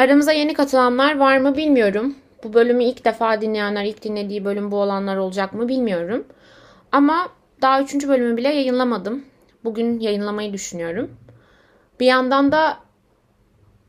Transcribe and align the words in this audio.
Aramıza 0.00 0.32
yeni 0.32 0.54
katılanlar 0.54 1.18
var 1.18 1.38
mı 1.38 1.56
bilmiyorum. 1.56 2.14
Bu 2.44 2.54
bölümü 2.54 2.84
ilk 2.84 3.04
defa 3.04 3.40
dinleyenler, 3.40 3.84
ilk 3.84 4.02
dinlediği 4.02 4.44
bölüm 4.44 4.70
bu 4.70 4.76
olanlar 4.76 5.16
olacak 5.16 5.54
mı 5.54 5.68
bilmiyorum. 5.68 6.24
Ama 6.92 7.28
daha 7.62 7.82
üçüncü 7.82 8.08
bölümü 8.08 8.36
bile 8.36 8.48
yayınlamadım. 8.48 9.24
Bugün 9.64 10.00
yayınlamayı 10.00 10.52
düşünüyorum. 10.52 11.10
Bir 12.00 12.06
yandan 12.06 12.52
da 12.52 12.76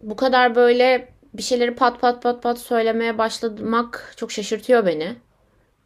bu 0.01 0.15
kadar 0.15 0.55
böyle 0.55 1.09
bir 1.33 1.43
şeyleri 1.43 1.75
pat 1.75 2.01
pat 2.01 2.23
pat 2.23 2.43
pat 2.43 2.59
söylemeye 2.59 3.17
başlamak 3.17 4.13
çok 4.17 4.31
şaşırtıyor 4.31 4.85
beni. 4.85 5.15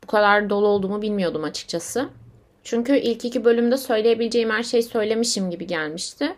Bu 0.03 0.07
kadar 0.07 0.49
dolu 0.49 0.67
olduğumu 0.67 1.01
bilmiyordum 1.01 1.43
açıkçası. 1.43 2.09
Çünkü 2.63 2.97
ilk 2.97 3.25
iki 3.25 3.45
bölümde 3.45 3.77
söyleyebileceğim 3.77 4.49
her 4.49 4.63
şeyi 4.63 4.83
söylemişim 4.83 5.49
gibi 5.49 5.67
gelmişti. 5.67 6.35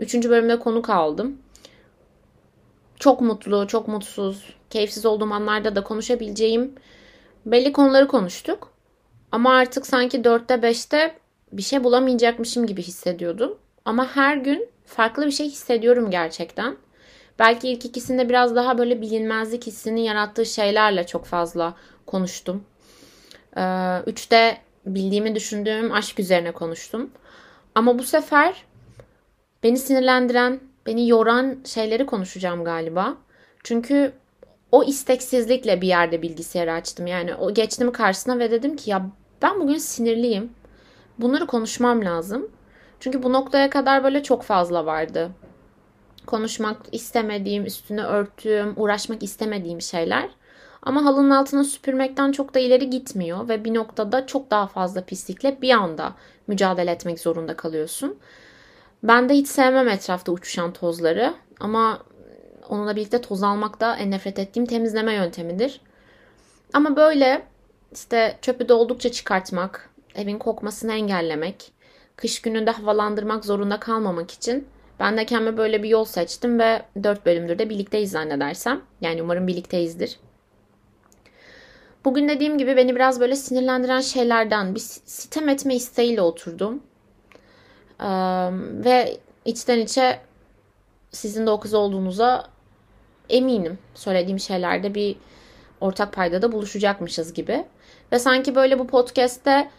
Üçüncü 0.00 0.30
bölümde 0.30 0.58
konuk 0.58 0.90
aldım. 0.90 1.38
Çok 2.98 3.20
mutlu, 3.20 3.66
çok 3.66 3.88
mutsuz, 3.88 4.54
keyifsiz 4.70 5.06
olduğum 5.06 5.32
anlarda 5.34 5.76
da 5.76 5.84
konuşabileceğim 5.84 6.74
belli 7.46 7.72
konuları 7.72 8.08
konuştuk. 8.08 8.72
Ama 9.32 9.52
artık 9.52 9.86
sanki 9.86 10.24
dörtte 10.24 10.62
beşte 10.62 11.14
bir 11.52 11.62
şey 11.62 11.84
bulamayacakmışım 11.84 12.66
gibi 12.66 12.82
hissediyordum. 12.82 13.58
Ama 13.84 14.16
her 14.16 14.36
gün 14.36 14.68
farklı 14.86 15.26
bir 15.26 15.30
şey 15.30 15.46
hissediyorum 15.46 16.10
gerçekten. 16.10 16.76
Belki 17.38 17.68
ilk 17.68 17.84
ikisinde 17.84 18.28
biraz 18.28 18.56
daha 18.56 18.78
böyle 18.78 19.00
bilinmezlik 19.00 19.66
hissinin 19.66 20.00
yarattığı 20.00 20.46
şeylerle 20.46 21.06
çok 21.06 21.24
fazla 21.24 21.74
konuştum. 22.06 22.64
Ee, 23.56 23.98
üçte 24.06 24.58
bildiğimi 24.86 25.34
düşündüğüm 25.34 25.92
aşk 25.92 26.20
üzerine 26.20 26.52
konuştum. 26.52 27.10
Ama 27.74 27.98
bu 27.98 28.02
sefer 28.02 28.64
beni 29.62 29.78
sinirlendiren, 29.78 30.60
beni 30.86 31.08
yoran 31.08 31.56
şeyleri 31.64 32.06
konuşacağım 32.06 32.64
galiba. 32.64 33.16
Çünkü 33.64 34.12
o 34.72 34.84
isteksizlikle 34.84 35.80
bir 35.80 35.86
yerde 35.86 36.22
bilgisayarı 36.22 36.72
açtım. 36.72 37.06
Yani 37.06 37.34
o 37.34 37.54
geçtim 37.54 37.92
karşısına 37.92 38.38
ve 38.38 38.50
dedim 38.50 38.76
ki 38.76 38.90
ya 38.90 39.06
ben 39.42 39.60
bugün 39.60 39.78
sinirliyim. 39.78 40.50
Bunları 41.18 41.46
konuşmam 41.46 42.04
lazım. 42.04 42.50
Çünkü 43.00 43.22
bu 43.22 43.32
noktaya 43.32 43.70
kadar 43.70 44.04
böyle 44.04 44.22
çok 44.22 44.42
fazla 44.42 44.86
vardı. 44.86 45.30
Konuşmak 46.26 46.76
istemediğim, 46.92 47.66
üstüne 47.66 48.02
örttüğüm, 48.04 48.74
uğraşmak 48.76 49.22
istemediğim 49.22 49.80
şeyler. 49.80 50.30
Ama 50.82 51.04
halının 51.04 51.30
altına 51.30 51.64
süpürmekten 51.64 52.32
çok 52.32 52.54
da 52.54 52.58
ileri 52.58 52.90
gitmiyor 52.90 53.48
ve 53.48 53.64
bir 53.64 53.74
noktada 53.74 54.26
çok 54.26 54.50
daha 54.50 54.66
fazla 54.66 55.04
pislikle 55.04 55.62
bir 55.62 55.70
anda 55.70 56.14
mücadele 56.46 56.90
etmek 56.90 57.20
zorunda 57.20 57.56
kalıyorsun. 57.56 58.18
Ben 59.04 59.28
de 59.28 59.34
hiç 59.34 59.48
sevmem 59.48 59.88
etrafta 59.88 60.32
uçuşan 60.32 60.72
tozları 60.72 61.34
ama 61.60 62.02
onunla 62.68 62.96
birlikte 62.96 63.20
toz 63.20 63.42
almak 63.42 63.80
da 63.80 63.96
en 63.96 64.10
nefret 64.10 64.38
ettiğim 64.38 64.66
temizleme 64.66 65.14
yöntemidir. 65.14 65.80
Ama 66.72 66.96
böyle 66.96 67.42
işte 67.92 68.38
çöpü 68.42 68.68
doldukça 68.68 69.12
çıkartmak, 69.12 69.90
evin 70.14 70.38
kokmasını 70.38 70.92
engellemek, 70.92 71.72
kış 72.16 72.42
gününde 72.42 72.70
havalandırmak 72.70 73.44
zorunda 73.44 73.80
kalmamak 73.80 74.30
için 74.30 74.68
ben 75.00 75.16
de 75.16 75.26
kendime 75.26 75.56
böyle 75.56 75.82
bir 75.82 75.88
yol 75.88 76.04
seçtim 76.04 76.58
ve 76.58 76.82
4 77.02 77.26
bölümdür 77.26 77.58
de 77.58 77.70
birlikteyiz 77.70 78.10
zannedersem. 78.10 78.80
Yani 79.00 79.22
umarım 79.22 79.46
birlikteyizdir. 79.46 80.18
Bugün 82.04 82.28
dediğim 82.28 82.58
gibi 82.58 82.76
beni 82.76 82.94
biraz 82.94 83.20
böyle 83.20 83.36
sinirlendiren 83.36 84.00
şeylerden 84.00 84.74
bir 84.74 84.80
sitem 84.80 85.48
etme 85.48 85.74
isteğiyle 85.74 86.22
oturdum. 86.22 86.82
Ve 88.84 89.16
içten 89.44 89.78
içe 89.78 90.20
sizin 91.10 91.46
de 91.46 91.50
o 91.50 91.60
kız 91.60 91.74
olduğunuza 91.74 92.46
eminim. 93.28 93.78
Söylediğim 93.94 94.40
şeylerde 94.40 94.94
bir 94.94 95.16
ortak 95.80 96.12
paydada 96.12 96.52
buluşacakmışız 96.52 97.34
gibi. 97.34 97.64
Ve 98.12 98.18
sanki 98.18 98.54
böyle 98.54 98.78
bu 98.78 98.86
podcast'te 98.86 99.70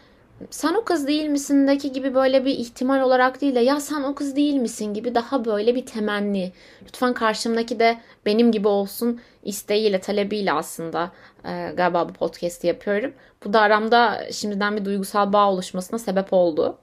sen 0.50 0.74
o 0.74 0.84
kız 0.84 1.06
değil 1.06 1.28
misindeki 1.28 1.92
gibi 1.92 2.14
böyle 2.14 2.44
bir 2.44 2.50
ihtimal 2.50 3.00
olarak 3.00 3.40
değil 3.40 3.54
de 3.54 3.60
ya 3.60 3.80
sen 3.80 4.02
o 4.02 4.14
kız 4.14 4.36
değil 4.36 4.54
misin 4.54 4.94
gibi 4.94 5.14
daha 5.14 5.44
böyle 5.44 5.74
bir 5.74 5.86
temenni. 5.86 6.52
Lütfen 6.82 7.14
karşımdaki 7.14 7.78
de 7.78 7.98
benim 8.26 8.52
gibi 8.52 8.68
olsun 8.68 9.20
isteğiyle, 9.42 10.00
talebiyle 10.00 10.52
aslında 10.52 11.12
e, 11.44 11.72
galiba 11.76 12.08
bu 12.08 12.12
podcast'i 12.12 12.66
yapıyorum. 12.66 13.12
Bu 13.44 13.52
da 13.52 13.60
aramda 13.60 14.32
şimdiden 14.32 14.76
bir 14.76 14.84
duygusal 14.84 15.32
bağ 15.32 15.50
oluşmasına 15.50 15.98
sebep 15.98 16.32
oldu. 16.32 16.78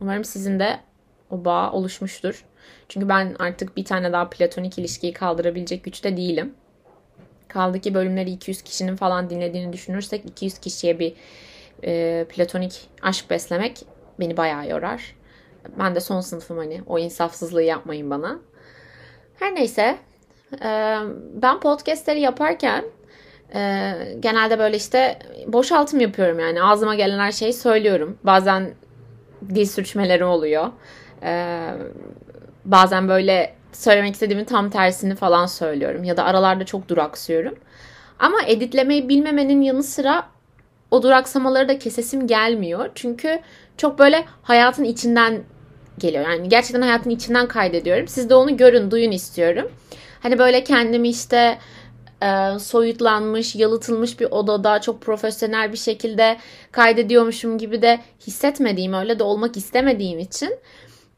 Umarım 0.00 0.24
sizin 0.24 0.60
de 0.60 0.80
o 1.30 1.44
bağ 1.44 1.72
oluşmuştur. 1.72 2.44
Çünkü 2.88 3.08
ben 3.08 3.36
artık 3.38 3.76
bir 3.76 3.84
tane 3.84 4.12
daha 4.12 4.30
platonik 4.30 4.78
ilişkiyi 4.78 5.12
kaldırabilecek 5.12 5.84
güçte 5.84 6.16
değilim. 6.16 6.54
Kaldı 7.48 7.80
ki 7.80 7.94
bölümleri 7.94 8.30
200 8.30 8.62
kişinin 8.62 8.96
falan 8.96 9.30
dinlediğini 9.30 9.72
düşünürsek 9.72 10.24
200 10.24 10.58
kişiye 10.58 10.98
bir 10.98 11.14
e, 11.84 12.24
platonik 12.28 12.88
aşk 13.02 13.30
beslemek 13.30 13.84
beni 14.20 14.36
bayağı 14.36 14.68
yorar. 14.68 15.14
Ben 15.78 15.94
de 15.94 16.00
son 16.00 16.20
sınıfım 16.20 16.58
hani 16.58 16.82
o 16.86 16.98
insafsızlığı 16.98 17.62
yapmayın 17.62 18.10
bana. 18.10 18.38
Her 19.38 19.54
neyse 19.54 19.98
e, 20.52 20.98
ben 21.34 21.60
podcastleri 21.60 22.20
yaparken 22.20 22.84
e, 23.54 23.92
genelde 24.20 24.58
böyle 24.58 24.76
işte 24.76 25.18
boşaltım 25.46 26.00
yapıyorum 26.00 26.38
yani 26.38 26.62
ağzıma 26.62 26.94
gelen 26.94 27.18
her 27.18 27.32
şeyi 27.32 27.52
söylüyorum. 27.52 28.18
Bazen 28.22 28.74
dil 29.54 29.66
sürçmeleri 29.66 30.24
oluyor. 30.24 30.68
E, 31.22 31.64
bazen 32.64 33.08
böyle 33.08 33.54
söylemek 33.72 34.14
istediğimin 34.14 34.44
tam 34.44 34.70
tersini 34.70 35.14
falan 35.14 35.46
söylüyorum 35.46 36.04
ya 36.04 36.16
da 36.16 36.24
aralarda 36.24 36.66
çok 36.66 36.88
duraksıyorum. 36.88 37.54
Ama 38.18 38.38
editlemeyi 38.46 39.08
bilmemenin 39.08 39.62
yanı 39.62 39.82
sıra 39.82 40.26
o 40.90 41.02
duraksamaları 41.02 41.68
da 41.68 41.78
kesesim 41.78 42.26
gelmiyor. 42.26 42.90
Çünkü 42.94 43.40
çok 43.76 43.98
böyle 43.98 44.24
hayatın 44.42 44.84
içinden 44.84 45.42
geliyor. 45.98 46.24
Yani 46.24 46.48
gerçekten 46.48 46.82
hayatın 46.82 47.10
içinden 47.10 47.48
kaydediyorum. 47.48 48.08
Siz 48.08 48.30
de 48.30 48.34
onu 48.34 48.56
görün, 48.56 48.90
duyun 48.90 49.12
istiyorum. 49.12 49.70
Hani 50.22 50.38
böyle 50.38 50.64
kendimi 50.64 51.08
işte 51.08 51.58
e, 52.22 52.58
soyutlanmış, 52.58 53.54
yalıtılmış 53.54 54.20
bir 54.20 54.26
odada 54.30 54.80
çok 54.80 55.00
profesyonel 55.00 55.72
bir 55.72 55.78
şekilde 55.78 56.36
kaydediyormuşum 56.72 57.58
gibi 57.58 57.82
de 57.82 58.00
hissetmediğim, 58.26 58.92
öyle 58.92 59.18
de 59.18 59.22
olmak 59.22 59.56
istemediğim 59.56 60.18
için 60.18 60.50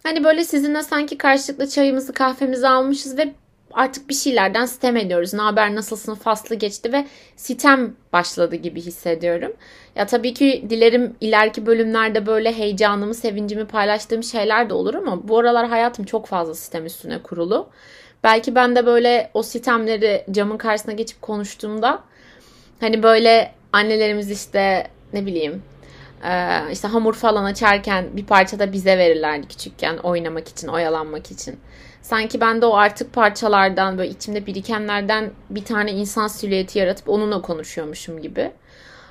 hani 0.02 0.24
böyle 0.24 0.44
sizinle 0.44 0.82
sanki 0.82 1.18
karşılıklı 1.18 1.68
çayımızı, 1.68 2.12
kahvemizi 2.12 2.68
almışız 2.68 3.18
ve 3.18 3.34
artık 3.72 4.08
bir 4.08 4.14
şeylerden 4.14 4.66
sitem 4.66 4.96
ediyoruz. 4.96 5.34
Ne 5.34 5.40
haber, 5.40 5.74
nasılsın 5.74 6.14
faslı 6.14 6.54
geçti 6.54 6.92
ve 6.92 7.06
sitem 7.36 7.94
başladı 8.12 8.56
gibi 8.56 8.80
hissediyorum. 8.80 9.52
Ya 9.96 10.06
tabii 10.06 10.34
ki 10.34 10.66
dilerim 10.70 11.16
ileriki 11.20 11.66
bölümlerde 11.66 12.26
böyle 12.26 12.52
heyecanımı, 12.52 13.14
sevincimi 13.14 13.66
paylaştığım 13.66 14.22
şeyler 14.22 14.70
de 14.70 14.74
olur 14.74 14.94
ama 14.94 15.28
bu 15.28 15.38
aralar 15.38 15.68
hayatım 15.68 16.04
çok 16.04 16.26
fazla 16.26 16.54
sistem 16.54 16.86
üstüne 16.86 17.22
kurulu. 17.22 17.68
Belki 18.24 18.54
ben 18.54 18.76
de 18.76 18.86
böyle 18.86 19.30
o 19.34 19.42
sistemleri 19.42 20.24
camın 20.30 20.58
karşısına 20.58 20.92
geçip 20.92 21.22
konuştuğumda 21.22 22.02
hani 22.80 23.02
böyle 23.02 23.54
annelerimiz 23.72 24.30
işte 24.30 24.86
ne 25.12 25.26
bileyim 25.26 25.62
işte 26.72 26.88
hamur 26.88 27.14
falan 27.14 27.44
açarken 27.44 28.04
bir 28.16 28.26
parça 28.26 28.58
da 28.58 28.72
bize 28.72 28.98
verirlerdi 28.98 29.48
küçükken 29.48 29.96
oynamak 29.96 30.48
için, 30.48 30.68
oyalanmak 30.68 31.30
için. 31.30 31.60
Sanki 32.02 32.40
ben 32.40 32.62
de 32.62 32.66
o 32.66 32.74
artık 32.76 33.12
parçalardan 33.12 33.98
böyle 33.98 34.10
içimde 34.10 34.46
birikenlerden 34.46 35.30
bir 35.50 35.64
tane 35.64 35.92
insan 35.92 36.28
silüeti 36.28 36.78
yaratıp 36.78 37.08
onunla 37.08 37.42
konuşuyormuşum 37.42 38.22
gibi. 38.22 38.50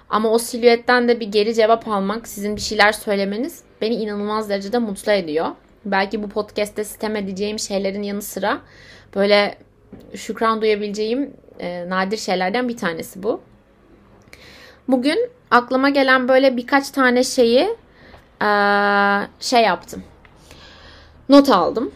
Ama 0.10 0.30
o 0.30 0.38
silüetten 0.38 1.08
de 1.08 1.20
bir 1.20 1.28
geri 1.28 1.56
cevap 1.56 1.88
almak, 1.88 2.28
sizin 2.28 2.56
bir 2.56 2.62
şeyler 2.62 2.92
söylemeniz 2.92 3.64
beni 3.82 3.96
inanılmaz 3.96 4.50
derecede 4.50 4.78
mutlu 4.78 5.12
ediyor. 5.12 5.48
Belki 5.86 6.24
bu 6.24 6.30
podcast'te 6.30 6.84
sitem 6.84 7.16
edeceğim 7.16 7.60
şeylerin 7.60 8.04
yanı 8.04 8.22
sıra 8.22 8.62
böyle 9.16 9.58
şükran 10.16 10.62
duyabileceğim 10.62 11.34
e, 11.60 11.90
nadir 11.90 12.18
şeylerden 12.18 12.70
bir 12.70 12.78
tanesi 12.78 13.24
bu. 13.24 13.42
Bugün 14.88 15.30
aklıma 15.52 15.90
gelen 15.90 16.28
böyle 16.28 16.58
birkaç 16.58 16.90
tane 16.90 17.24
şeyi 17.24 17.76
e, 18.42 18.50
şey 19.40 19.62
yaptım. 19.62 20.04
Not 21.30 21.50
aldım. 21.50 21.92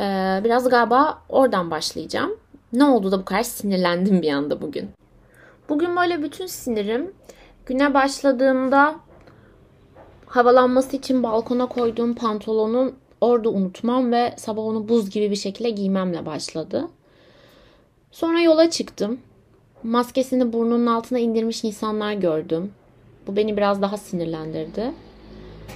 Ee, 0.00 0.40
biraz 0.44 0.68
galiba 0.68 1.22
oradan 1.28 1.70
başlayacağım. 1.70 2.36
Ne 2.72 2.84
oldu 2.84 3.12
da 3.12 3.20
bu 3.20 3.24
kadar 3.24 3.42
sinirlendim 3.42 4.22
bir 4.22 4.32
anda 4.32 4.62
bugün. 4.62 4.90
Bugün 5.68 5.96
böyle 5.96 6.22
bütün 6.22 6.46
sinirim 6.46 7.12
güne 7.66 7.94
başladığımda 7.94 8.94
havalanması 10.26 10.96
için 10.96 11.22
balkona 11.22 11.66
koyduğum 11.66 12.14
pantolonu 12.14 12.92
orada 13.20 13.48
unutmam 13.50 14.12
ve 14.12 14.34
sabah 14.36 14.62
onu 14.62 14.88
buz 14.88 15.10
gibi 15.10 15.30
bir 15.30 15.36
şekilde 15.36 15.70
giymemle 15.70 16.26
başladı. 16.26 16.88
Sonra 18.10 18.40
yola 18.40 18.70
çıktım. 18.70 19.20
Maskesini 19.82 20.52
burnunun 20.52 20.86
altına 20.86 21.18
indirmiş 21.18 21.64
insanlar 21.64 22.12
gördüm. 22.12 22.72
Bu 23.26 23.36
beni 23.36 23.56
biraz 23.56 23.82
daha 23.82 23.96
sinirlendirdi. 23.96 24.92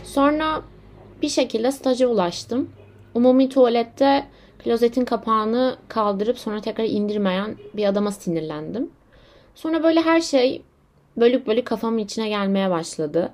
Sonra 0.04 0.62
bir 1.22 1.28
şekilde 1.28 1.72
staja 1.72 2.06
ulaştım. 2.06 2.70
Umumi 3.14 3.48
tuvalette 3.48 4.26
klozetin 4.58 5.04
kapağını 5.04 5.76
kaldırıp 5.88 6.38
sonra 6.38 6.60
tekrar 6.60 6.84
indirmeyen 6.84 7.56
bir 7.74 7.84
adama 7.84 8.10
sinirlendim. 8.10 8.90
Sonra 9.54 9.82
böyle 9.82 10.00
her 10.00 10.20
şey 10.20 10.62
bölük 11.16 11.46
bölük 11.46 11.66
kafamın 11.66 11.98
içine 11.98 12.28
gelmeye 12.28 12.70
başladı. 12.70 13.32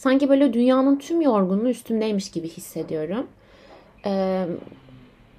Sanki 0.00 0.28
böyle 0.28 0.52
dünyanın 0.52 0.96
tüm 0.96 1.20
yorgunluğu 1.20 1.68
üstümdeymiş 1.68 2.30
gibi 2.30 2.48
hissediyorum. 2.48 3.26
Ee, 4.06 4.46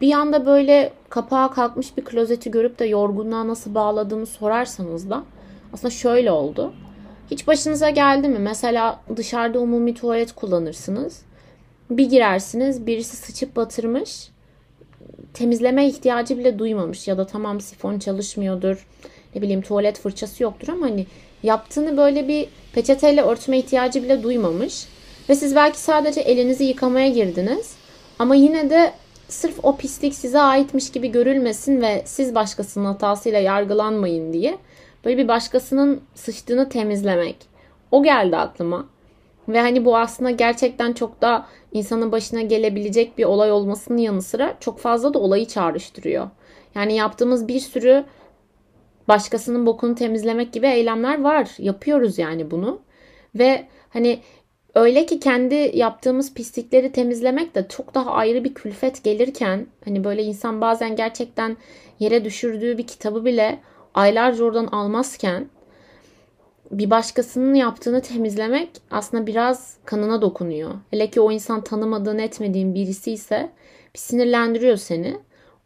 bir 0.01 0.13
anda 0.13 0.45
böyle 0.45 0.93
kapağa 1.09 1.51
kalkmış 1.51 1.97
bir 1.97 2.05
klozeti 2.05 2.51
görüp 2.51 2.79
de 2.79 2.85
yorgunluğa 2.85 3.47
nasıl 3.47 3.75
bağladığımı 3.75 4.25
sorarsanız 4.25 5.09
da 5.09 5.23
aslında 5.73 5.91
şöyle 5.91 6.31
oldu. 6.31 6.73
Hiç 7.31 7.47
başınıza 7.47 7.89
geldi 7.89 8.27
mi? 8.27 8.39
Mesela 8.39 9.01
dışarıda 9.15 9.59
umumi 9.59 9.93
tuvalet 9.93 10.31
kullanırsınız. 10.31 11.21
Bir 11.89 12.09
girersiniz 12.09 12.87
birisi 12.87 13.17
sıçıp 13.17 13.55
batırmış. 13.55 14.29
Temizleme 15.33 15.87
ihtiyacı 15.87 16.37
bile 16.37 16.59
duymamış 16.59 17.07
ya 17.07 17.17
da 17.17 17.27
tamam 17.27 17.61
sifon 17.61 17.99
çalışmıyordur. 17.99 18.87
Ne 19.35 19.41
bileyim 19.41 19.61
tuvalet 19.61 19.99
fırçası 19.99 20.43
yoktur 20.43 20.67
ama 20.67 20.85
hani 20.85 21.05
yaptığını 21.43 21.97
böyle 21.97 22.27
bir 22.27 22.47
peçeteyle 22.73 23.21
örtme 23.21 23.57
ihtiyacı 23.57 24.03
bile 24.03 24.23
duymamış. 24.23 24.85
Ve 25.29 25.35
siz 25.35 25.55
belki 25.55 25.79
sadece 25.79 26.21
elinizi 26.21 26.63
yıkamaya 26.63 27.09
girdiniz. 27.09 27.75
Ama 28.19 28.35
yine 28.35 28.69
de 28.69 28.93
sırf 29.27 29.59
o 29.63 29.77
pislik 29.77 30.15
size 30.15 30.39
aitmiş 30.39 30.91
gibi 30.91 31.11
görülmesin 31.11 31.81
ve 31.81 32.01
siz 32.05 32.35
başkasının 32.35 32.85
hatasıyla 32.85 33.39
yargılanmayın 33.39 34.33
diye 34.33 34.57
böyle 35.05 35.17
bir 35.17 35.27
başkasının 35.27 36.01
sıçtığını 36.15 36.69
temizlemek. 36.69 37.35
O 37.91 38.03
geldi 38.03 38.37
aklıma. 38.37 38.85
Ve 39.47 39.59
hani 39.59 39.85
bu 39.85 39.97
aslında 39.97 40.31
gerçekten 40.31 40.93
çok 40.93 41.21
da 41.21 41.45
insanın 41.73 42.11
başına 42.11 42.41
gelebilecek 42.41 43.17
bir 43.17 43.25
olay 43.25 43.51
olmasının 43.51 43.97
yanı 43.97 44.21
sıra 44.21 44.57
çok 44.59 44.79
fazla 44.79 45.13
da 45.13 45.19
olayı 45.19 45.45
çağrıştırıyor. 45.45 46.29
Yani 46.75 46.95
yaptığımız 46.95 47.47
bir 47.47 47.59
sürü 47.59 48.03
başkasının 49.11 49.65
bokunu 49.65 49.95
temizlemek 49.95 50.53
gibi 50.53 50.67
eylemler 50.67 51.21
var. 51.21 51.49
Yapıyoruz 51.57 52.17
yani 52.17 52.51
bunu. 52.51 52.81
Ve 53.35 53.67
hani 53.89 54.19
öyle 54.75 55.05
ki 55.05 55.19
kendi 55.19 55.71
yaptığımız 55.73 56.33
pislikleri 56.33 56.91
temizlemek 56.91 57.55
de 57.55 57.67
çok 57.67 57.95
daha 57.95 58.11
ayrı 58.11 58.43
bir 58.43 58.53
külfet 58.53 59.03
gelirken 59.03 59.67
hani 59.85 60.03
böyle 60.03 60.23
insan 60.23 60.61
bazen 60.61 60.95
gerçekten 60.95 61.57
yere 61.99 62.25
düşürdüğü 62.25 62.77
bir 62.77 62.87
kitabı 62.87 63.25
bile 63.25 63.59
aylarca 63.93 64.43
oradan 64.43 64.65
almazken 64.65 65.49
bir 66.71 66.89
başkasının 66.89 67.53
yaptığını 67.53 68.01
temizlemek 68.01 68.69
aslında 68.91 69.27
biraz 69.27 69.77
kanına 69.85 70.21
dokunuyor. 70.21 70.71
Hele 70.91 71.09
ki 71.09 71.21
o 71.21 71.31
insan 71.31 71.63
tanımadığın 71.63 72.19
etmediğin 72.19 72.75
birisi 72.75 73.11
ise 73.11 73.49
bir 73.93 73.99
sinirlendiriyor 73.99 74.77
seni. 74.77 75.17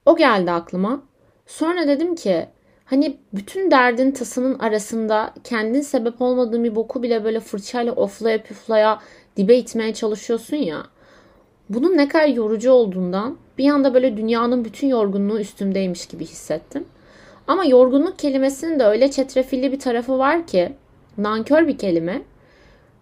O 0.06 0.15
geldi 0.15 0.51
aklıma. 0.51 1.03
Sonra 1.45 1.88
dedim 1.88 2.15
ki 2.15 2.48
hani 2.85 3.17
bütün 3.33 3.71
derdin 3.71 4.11
tasının 4.11 4.59
arasında 4.59 5.33
kendin 5.43 5.81
sebep 5.81 6.21
olmadığın 6.21 6.63
bir 6.63 6.75
boku 6.75 7.03
bile 7.03 7.23
böyle 7.23 7.39
fırçayla 7.39 7.93
oflaya 7.93 8.43
püflaya 8.43 8.99
dibe 9.37 9.55
itmeye 9.55 9.93
çalışıyorsun 9.93 10.57
ya. 10.57 10.83
Bunun 11.69 11.97
ne 11.97 12.07
kadar 12.07 12.27
yorucu 12.27 12.71
olduğundan 12.71 13.37
bir 13.57 13.69
anda 13.69 13.93
böyle 13.93 14.17
dünyanın 14.17 14.65
bütün 14.65 14.87
yorgunluğu 14.87 15.39
üstümdeymiş 15.39 16.05
gibi 16.05 16.25
hissettim. 16.25 16.85
Ama 17.47 17.65
yorgunluk 17.65 18.19
kelimesinin 18.19 18.79
de 18.79 18.83
öyle 18.83 19.11
çetrefilli 19.11 19.71
bir 19.71 19.79
tarafı 19.79 20.19
var 20.19 20.47
ki 20.47 20.73
nankör 21.17 21.67
bir 21.67 21.77
kelime. 21.77 22.21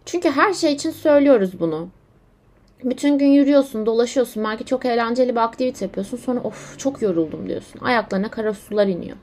Çünkü 0.06 0.30
her 0.30 0.54
şey 0.54 0.74
için 0.74 0.92
söylüyoruz 0.92 1.60
bunu. 1.60 1.90
Bütün 2.84 3.18
gün 3.18 3.28
yürüyorsun, 3.28 3.86
dolaşıyorsun. 3.86 4.44
Belki 4.44 4.66
çok 4.66 4.86
eğlenceli 4.86 5.32
bir 5.32 5.44
aktivite 5.44 5.86
yapıyorsun. 5.86 6.18
Sonra 6.18 6.40
of 6.40 6.80
çok 6.80 7.02
yoruldum 7.02 7.50
diyorsun. 7.50 7.82
Ayaklarına 7.82 8.32
kara 8.32 8.54
sular 8.54 8.88
iniyor. 8.88 9.18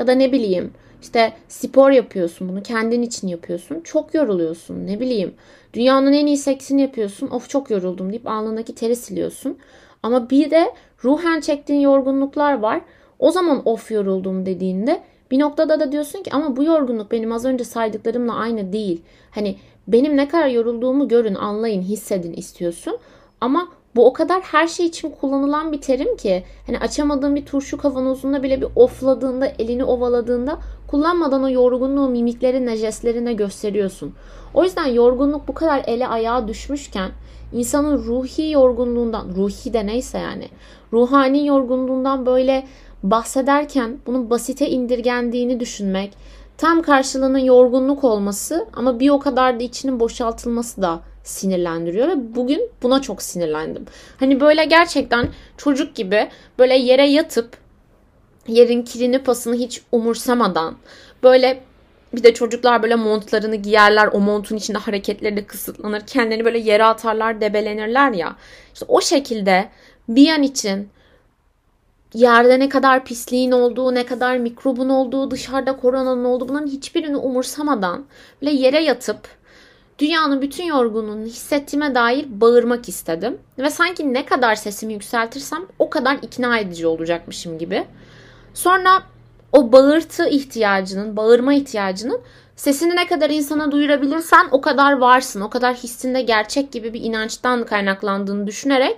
Ya 0.00 0.06
da 0.06 0.12
ne 0.12 0.32
bileyim 0.32 0.70
işte 1.02 1.32
spor 1.48 1.90
yapıyorsun 1.90 2.48
bunu 2.48 2.62
kendin 2.62 3.02
için 3.02 3.28
yapıyorsun. 3.28 3.80
Çok 3.80 4.14
yoruluyorsun 4.14 4.86
ne 4.86 5.00
bileyim. 5.00 5.34
Dünyanın 5.74 6.12
en 6.12 6.26
iyi 6.26 6.36
seksini 6.36 6.80
yapıyorsun. 6.82 7.30
Of 7.30 7.48
çok 7.48 7.70
yoruldum 7.70 8.10
deyip 8.10 8.26
alnındaki 8.26 8.74
teri 8.74 8.96
siliyorsun. 8.96 9.58
Ama 10.02 10.30
bir 10.30 10.50
de 10.50 10.74
ruhen 11.04 11.40
çektiğin 11.40 11.80
yorgunluklar 11.80 12.58
var. 12.58 12.80
O 13.18 13.30
zaman 13.30 13.62
of 13.64 13.90
yoruldum 13.90 14.46
dediğinde 14.46 15.02
bir 15.30 15.38
noktada 15.38 15.80
da 15.80 15.92
diyorsun 15.92 16.22
ki 16.22 16.30
ama 16.32 16.56
bu 16.56 16.64
yorgunluk 16.64 17.12
benim 17.12 17.32
az 17.32 17.44
önce 17.44 17.64
saydıklarımla 17.64 18.34
aynı 18.34 18.72
değil. 18.72 19.02
Hani 19.30 19.56
benim 19.88 20.16
ne 20.16 20.28
kadar 20.28 20.48
yorulduğumu 20.48 21.08
görün, 21.08 21.34
anlayın, 21.34 21.82
hissedin 21.82 22.32
istiyorsun. 22.32 22.98
Ama 23.40 23.68
bu 23.96 24.06
o 24.06 24.12
kadar 24.12 24.40
her 24.40 24.66
şey 24.66 24.86
için 24.86 25.10
kullanılan 25.20 25.72
bir 25.72 25.80
terim 25.80 26.16
ki 26.16 26.44
hani 26.66 26.78
açamadığın 26.78 27.36
bir 27.36 27.46
turşu 27.46 27.78
kavanozunda 27.78 28.42
bile 28.42 28.60
bir 28.60 28.68
ofladığında, 28.76 29.46
elini 29.58 29.84
ovaladığında 29.84 30.58
kullanmadan 30.86 31.42
o 31.42 31.48
yorgunluğu 31.48 32.08
mimiklerine, 32.08 32.76
jestlerine 32.76 33.32
gösteriyorsun. 33.32 34.14
O 34.54 34.64
yüzden 34.64 34.86
yorgunluk 34.86 35.48
bu 35.48 35.54
kadar 35.54 35.82
ele 35.86 36.08
ayağa 36.08 36.48
düşmüşken 36.48 37.10
insanın 37.52 37.98
ruhi 37.98 38.50
yorgunluğundan, 38.50 39.26
ruhi 39.36 39.72
de 39.72 39.86
neyse 39.86 40.18
yani, 40.18 40.48
ruhani 40.92 41.46
yorgunluğundan 41.46 42.26
böyle 42.26 42.66
bahsederken 43.02 43.98
bunun 44.06 44.30
basite 44.30 44.70
indirgendiğini 44.70 45.60
düşünmek, 45.60 46.12
tam 46.58 46.82
karşılığının 46.82 47.38
yorgunluk 47.38 48.04
olması 48.04 48.66
ama 48.72 49.00
bir 49.00 49.10
o 49.10 49.18
kadar 49.18 49.60
da 49.60 49.64
içinin 49.64 50.00
boşaltılması 50.00 50.82
da 50.82 51.00
sinirlendiriyor 51.24 52.08
ve 52.08 52.34
bugün 52.34 52.70
buna 52.82 53.02
çok 53.02 53.22
sinirlendim. 53.22 53.84
Hani 54.20 54.40
böyle 54.40 54.64
gerçekten 54.64 55.28
çocuk 55.56 55.94
gibi 55.94 56.28
böyle 56.58 56.76
yere 56.76 57.06
yatıp 57.06 57.56
yerin 58.48 58.82
kirini 58.82 59.18
pasını 59.18 59.54
hiç 59.54 59.82
umursamadan 59.92 60.76
böyle 61.22 61.62
bir 62.14 62.22
de 62.22 62.34
çocuklar 62.34 62.82
böyle 62.82 62.94
montlarını 62.94 63.56
giyerler. 63.56 64.08
O 64.12 64.20
montun 64.20 64.56
içinde 64.56 64.78
hareketleri 64.78 65.36
de 65.36 65.46
kısıtlanır. 65.46 66.00
Kendilerini 66.06 66.44
böyle 66.44 66.58
yere 66.58 66.84
atarlar, 66.84 67.40
debelenirler 67.40 68.12
ya. 68.12 68.36
İşte 68.74 68.86
o 68.88 69.00
şekilde 69.00 69.68
bir 70.08 70.28
an 70.28 70.42
için 70.42 70.88
yerde 72.14 72.58
ne 72.58 72.68
kadar 72.68 73.04
pisliğin 73.04 73.52
olduğu, 73.52 73.94
ne 73.94 74.06
kadar 74.06 74.36
mikrobun 74.36 74.88
olduğu, 74.88 75.30
dışarıda 75.30 75.76
koronanın 75.76 76.24
olduğu 76.24 76.48
bunların 76.48 76.66
hiçbirini 76.66 77.16
umursamadan 77.16 78.06
böyle 78.42 78.52
yere 78.52 78.80
yatıp 78.80 79.39
dünyanın 80.00 80.42
bütün 80.42 80.64
yorgunluğunu 80.64 81.26
hissettiğime 81.26 81.94
dair 81.94 82.26
bağırmak 82.28 82.88
istedim. 82.88 83.38
Ve 83.58 83.70
sanki 83.70 84.14
ne 84.14 84.26
kadar 84.26 84.54
sesimi 84.54 84.92
yükseltirsem 84.92 85.66
o 85.78 85.90
kadar 85.90 86.18
ikna 86.22 86.58
edici 86.58 86.86
olacakmışım 86.86 87.58
gibi. 87.58 87.86
Sonra 88.54 89.02
o 89.52 89.72
bağırtı 89.72 90.28
ihtiyacının, 90.28 91.16
bağırma 91.16 91.54
ihtiyacının 91.54 92.20
sesini 92.56 92.96
ne 92.96 93.06
kadar 93.06 93.30
insana 93.30 93.72
duyurabilirsen 93.72 94.48
o 94.50 94.60
kadar 94.60 94.92
varsın. 94.92 95.40
O 95.40 95.50
kadar 95.50 95.74
hissinde 95.74 96.22
gerçek 96.22 96.72
gibi 96.72 96.94
bir 96.94 97.00
inançtan 97.00 97.64
kaynaklandığını 97.64 98.46
düşünerek 98.46 98.96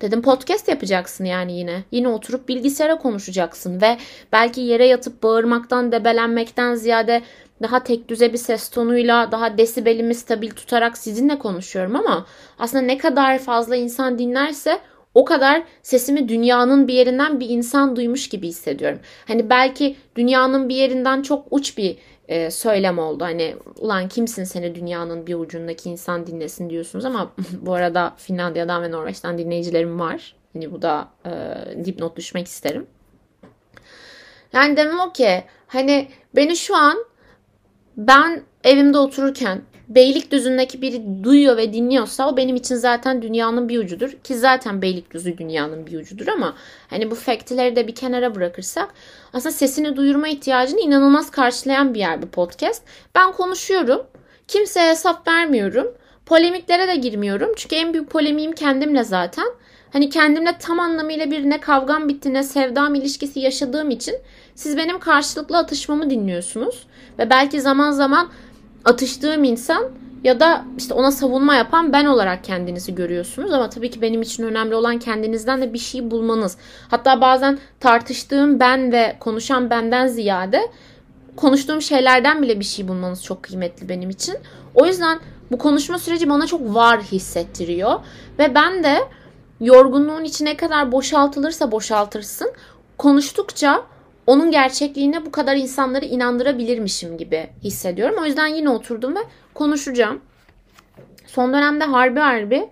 Dedim 0.00 0.22
podcast 0.22 0.68
yapacaksın 0.68 1.24
yani 1.24 1.52
yine. 1.58 1.82
Yine 1.90 2.08
oturup 2.08 2.48
bilgisayara 2.48 2.98
konuşacaksın 2.98 3.80
ve 3.80 3.98
belki 4.32 4.60
yere 4.60 4.86
yatıp 4.86 5.22
bağırmaktan, 5.22 5.92
debelenmekten 5.92 6.74
ziyade 6.74 7.22
daha 7.62 7.84
tek 7.84 8.08
düze 8.08 8.32
bir 8.32 8.38
ses 8.38 8.68
tonuyla, 8.68 9.32
daha 9.32 9.58
desibelimi 9.58 10.14
stabil 10.14 10.50
tutarak 10.50 10.98
sizinle 10.98 11.38
konuşuyorum 11.38 11.96
ama 11.96 12.26
aslında 12.58 12.84
ne 12.84 12.98
kadar 12.98 13.38
fazla 13.38 13.76
insan 13.76 14.18
dinlerse 14.18 14.80
o 15.14 15.24
kadar 15.24 15.62
sesimi 15.82 16.28
dünyanın 16.28 16.88
bir 16.88 16.94
yerinden 16.94 17.40
bir 17.40 17.48
insan 17.48 17.96
duymuş 17.96 18.28
gibi 18.28 18.48
hissediyorum. 18.48 18.98
Hani 19.28 19.50
belki 19.50 19.96
dünyanın 20.16 20.68
bir 20.68 20.74
yerinden 20.74 21.22
çok 21.22 21.46
uç 21.50 21.78
bir 21.78 21.96
e, 22.28 22.50
söylem 22.50 22.98
oldu. 22.98 23.24
Hani 23.24 23.56
ulan 23.78 24.08
kimsin 24.08 24.44
seni 24.44 24.74
dünyanın 24.74 25.26
bir 25.26 25.34
ucundaki 25.34 25.90
insan 25.90 26.26
dinlesin 26.26 26.70
diyorsunuz 26.70 27.04
ama 27.04 27.32
bu 27.60 27.74
arada 27.74 28.14
Finlandiya'dan 28.16 28.82
ve 28.82 28.90
Norveç'ten 28.90 29.38
dinleyicilerim 29.38 30.00
var. 30.00 30.34
Hani 30.52 30.72
bu 30.72 30.82
da 30.82 31.08
e, 31.26 31.30
dipnot 31.84 32.16
düşmek 32.16 32.46
isterim. 32.46 32.86
Yani 34.52 34.76
demem 34.76 35.00
o 35.00 35.12
ki 35.12 35.44
hani 35.66 36.08
beni 36.36 36.56
şu 36.56 36.76
an 36.76 37.04
ben 37.96 38.42
evimde 38.64 38.98
otururken 38.98 39.62
Beylikdüzü'ndeki 39.88 40.82
biri 40.82 41.24
duyuyor 41.24 41.56
ve 41.56 41.72
dinliyorsa 41.72 42.28
o 42.28 42.36
benim 42.36 42.56
için 42.56 42.74
zaten 42.74 43.22
dünyanın 43.22 43.68
bir 43.68 43.78
ucudur. 43.78 44.10
Ki 44.10 44.34
zaten 44.34 44.82
Beylikdüzü 44.82 45.38
dünyanın 45.38 45.86
bir 45.86 46.00
ucudur 46.00 46.28
ama 46.28 46.54
hani 46.90 47.10
bu 47.10 47.14
faktleri 47.14 47.76
de 47.76 47.86
bir 47.86 47.94
kenara 47.94 48.34
bırakırsak 48.34 48.94
aslında 49.32 49.52
sesini 49.52 49.96
duyurma 49.96 50.28
ihtiyacını 50.28 50.80
inanılmaz 50.80 51.30
karşılayan 51.30 51.94
bir 51.94 51.98
yer 51.98 52.22
bu 52.22 52.26
podcast. 52.26 52.82
Ben 53.14 53.32
konuşuyorum. 53.32 54.06
Kimseye 54.48 54.90
hesap 54.90 55.28
vermiyorum. 55.28 55.94
Polemiklere 56.26 56.88
de 56.88 56.96
girmiyorum. 56.96 57.52
Çünkü 57.56 57.76
en 57.76 57.92
büyük 57.92 58.10
polemiğim 58.10 58.52
kendimle 58.52 59.04
zaten. 59.04 59.46
Hani 59.94 60.10
kendimle 60.10 60.58
tam 60.58 60.80
anlamıyla 60.80 61.30
bir 61.30 61.50
ne 61.50 61.60
kavgam 61.60 62.08
bitti 62.08 62.32
ne 62.32 62.42
sevdam 62.42 62.94
ilişkisi 62.94 63.40
yaşadığım 63.40 63.90
için 63.90 64.14
siz 64.54 64.76
benim 64.76 64.98
karşılıklı 64.98 65.58
atışmamı 65.58 66.10
dinliyorsunuz. 66.10 66.86
Ve 67.18 67.30
belki 67.30 67.60
zaman 67.60 67.90
zaman 67.90 68.28
atıştığım 68.84 69.44
insan 69.44 69.84
ya 70.24 70.40
da 70.40 70.64
işte 70.78 70.94
ona 70.94 71.10
savunma 71.10 71.54
yapan 71.54 71.92
ben 71.92 72.04
olarak 72.04 72.44
kendinizi 72.44 72.94
görüyorsunuz 72.94 73.52
ama 73.52 73.70
tabii 73.70 73.90
ki 73.90 74.02
benim 74.02 74.22
için 74.22 74.42
önemli 74.42 74.74
olan 74.74 74.98
kendinizden 74.98 75.62
de 75.62 75.72
bir 75.72 75.78
şey 75.78 76.10
bulmanız. 76.10 76.56
Hatta 76.88 77.20
bazen 77.20 77.58
tartıştığım 77.80 78.60
ben 78.60 78.92
ve 78.92 79.16
konuşan 79.20 79.70
benden 79.70 80.06
ziyade 80.06 80.60
konuştuğum 81.36 81.82
şeylerden 81.82 82.42
bile 82.42 82.60
bir 82.60 82.64
şey 82.64 82.88
bulmanız 82.88 83.24
çok 83.24 83.42
kıymetli 83.42 83.88
benim 83.88 84.10
için. 84.10 84.34
O 84.74 84.86
yüzden 84.86 85.18
bu 85.50 85.58
konuşma 85.58 85.98
süreci 85.98 86.28
bana 86.28 86.46
çok 86.46 86.74
var 86.74 87.00
hissettiriyor 87.00 88.00
ve 88.38 88.54
ben 88.54 88.84
de 88.84 88.98
yorgunluğun 89.64 90.24
içine 90.24 90.56
kadar 90.56 90.92
boşaltılırsa 90.92 91.72
boşaltırsın 91.72 92.52
konuştukça 92.98 93.84
onun 94.26 94.50
gerçekliğine 94.50 95.26
bu 95.26 95.30
kadar 95.32 95.56
insanları 95.56 96.04
inandırabilirmişim 96.04 97.18
gibi 97.18 97.50
hissediyorum. 97.64 98.16
O 98.22 98.24
yüzden 98.24 98.46
yine 98.46 98.70
oturdum 98.70 99.16
ve 99.16 99.20
konuşacağım. 99.54 100.20
Son 101.26 101.52
dönemde 101.52 101.84
harbi 101.84 102.20
harbi 102.20 102.70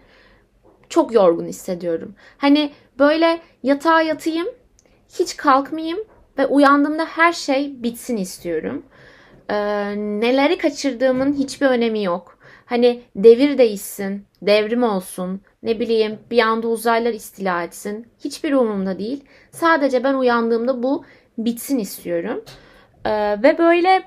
çok 0.88 1.14
yorgun 1.14 1.46
hissediyorum. 1.46 2.14
Hani 2.38 2.72
böyle 2.98 3.40
yatağa 3.62 4.02
yatayım, 4.02 4.46
hiç 5.18 5.36
kalkmayayım 5.36 5.98
ve 6.38 6.46
uyandığımda 6.46 7.04
her 7.04 7.32
şey 7.32 7.82
bitsin 7.82 8.16
istiyorum. 8.16 8.82
Ee, 9.50 9.54
neleri 9.96 10.58
kaçırdığımın 10.58 11.32
hiçbir 11.32 11.66
önemi 11.66 12.02
yok. 12.02 12.38
Hani 12.66 13.02
devir 13.16 13.58
değişsin, 13.58 14.26
devrim 14.42 14.82
olsun, 14.82 15.40
ne 15.62 15.80
bileyim 15.80 16.18
bir 16.30 16.38
anda 16.38 16.68
uzaylar 16.68 17.12
istila 17.12 17.62
etsin. 17.62 18.06
Hiçbir 18.24 18.52
umurumda 18.52 18.98
değil. 18.98 19.24
Sadece 19.50 20.04
ben 20.04 20.14
uyandığımda 20.14 20.82
bu 20.82 21.04
bitsin 21.38 21.78
istiyorum. 21.78 22.44
Ee, 23.04 23.42
ve 23.42 23.58
böyle 23.58 24.02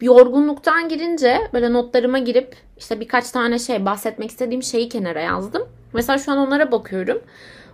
yorgunluktan 0.00 0.88
girince 0.88 1.40
böyle 1.52 1.72
notlarıma 1.72 2.18
girip 2.18 2.56
işte 2.78 3.00
birkaç 3.00 3.30
tane 3.30 3.58
şey 3.58 3.84
bahsetmek 3.84 4.30
istediğim 4.30 4.62
şeyi 4.62 4.88
kenara 4.88 5.20
yazdım. 5.20 5.68
Mesela 5.92 6.18
şu 6.18 6.32
an 6.32 6.38
onlara 6.38 6.72
bakıyorum. 6.72 7.22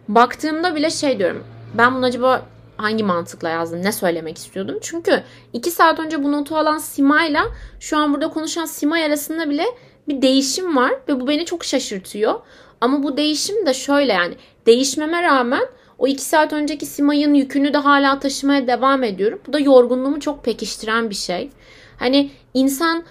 Baktığımda 0.09 0.75
bile 0.75 0.91
şey 0.91 1.19
diyorum. 1.19 1.45
Ben 1.75 1.95
bunu 1.95 2.05
acaba 2.05 2.43
hangi 2.77 3.05
mantıkla 3.05 3.49
yazdım? 3.49 3.83
Ne 3.83 3.93
söylemek 3.93 4.39
istiyordum? 4.39 4.79
Çünkü 4.81 5.23
iki 5.53 5.71
saat 5.71 5.99
önce 5.99 6.25
bu 6.25 6.33
notu 6.33 6.57
alan 6.57 6.79
Sima'yla 6.79 7.45
şu 7.81 7.97
an 7.97 8.15
burada 8.15 8.29
konuşan 8.29 8.65
Simay 8.65 9.05
arasında 9.05 9.51
bile 9.51 9.65
bir 10.09 10.23
değişim 10.23 10.77
var 10.77 10.93
ve 11.09 11.21
bu 11.21 11.29
beni 11.29 11.45
çok 11.45 11.65
şaşırtıyor. 11.65 12.35
Ama 12.81 13.03
bu 13.03 13.17
değişim 13.17 13.67
de 13.67 13.75
şöyle 13.75 14.13
yani 14.13 14.35
değişmeme 14.67 15.23
rağmen 15.23 15.63
o 15.99 16.07
iki 16.07 16.23
saat 16.23 16.53
önceki 16.53 16.87
Simay'ın 16.87 17.35
yükünü 17.35 17.75
de 17.75 17.79
hala 17.79 18.19
taşımaya 18.19 18.67
devam 18.67 19.03
ediyorum. 19.03 19.41
Bu 19.47 19.53
da 19.53 19.59
yorgunluğumu 19.59 20.21
çok 20.21 20.45
pekiştiren 20.45 21.11
bir 21.11 21.15
şey. 21.15 21.51
Hani 21.99 22.31
insan 22.55 23.05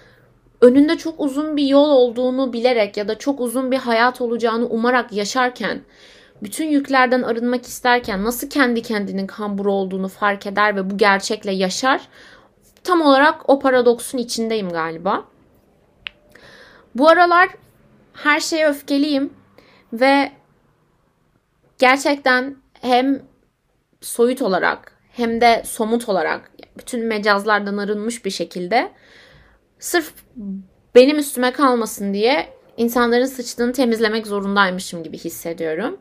önünde 0.61 0.97
çok 0.97 1.19
uzun 1.19 1.57
bir 1.57 1.67
yol 1.67 1.89
olduğunu 1.89 2.53
bilerek 2.53 2.97
ya 2.97 3.07
da 3.07 3.17
çok 3.17 3.41
uzun 3.41 3.71
bir 3.71 3.77
hayat 3.77 4.21
olacağını 4.21 4.65
umarak 4.65 5.13
yaşarken 5.13 5.81
bütün 6.43 6.67
yüklerden 6.67 7.21
arınmak 7.21 7.65
isterken 7.65 8.23
nasıl 8.23 8.49
kendi 8.49 8.81
kendinin 8.81 9.27
kamburu 9.27 9.71
olduğunu 9.71 10.07
fark 10.07 10.47
eder 10.47 10.75
ve 10.75 10.89
bu 10.89 10.97
gerçekle 10.97 11.51
yaşar. 11.51 12.01
Tam 12.83 13.01
olarak 13.01 13.49
o 13.49 13.59
paradoksun 13.59 14.17
içindeyim 14.17 14.69
galiba. 14.69 15.25
Bu 16.95 17.09
aralar 17.09 17.49
her 18.13 18.39
şeye 18.39 18.67
öfkeliyim 18.67 19.33
ve 19.93 20.31
gerçekten 21.79 22.55
hem 22.81 23.21
soyut 24.01 24.41
olarak 24.41 24.97
hem 25.11 25.41
de 25.41 25.61
somut 25.65 26.09
olarak 26.09 26.51
bütün 26.77 27.05
mecazlardan 27.05 27.77
arınmış 27.77 28.25
bir 28.25 28.31
şekilde 28.31 28.91
sırf 29.79 30.13
benim 30.95 31.17
üstüme 31.17 31.51
kalmasın 31.51 32.13
diye 32.13 32.49
insanların 32.77 33.25
sıçtığını 33.25 33.73
temizlemek 33.73 34.27
zorundaymışım 34.27 35.03
gibi 35.03 35.17
hissediyorum. 35.17 35.99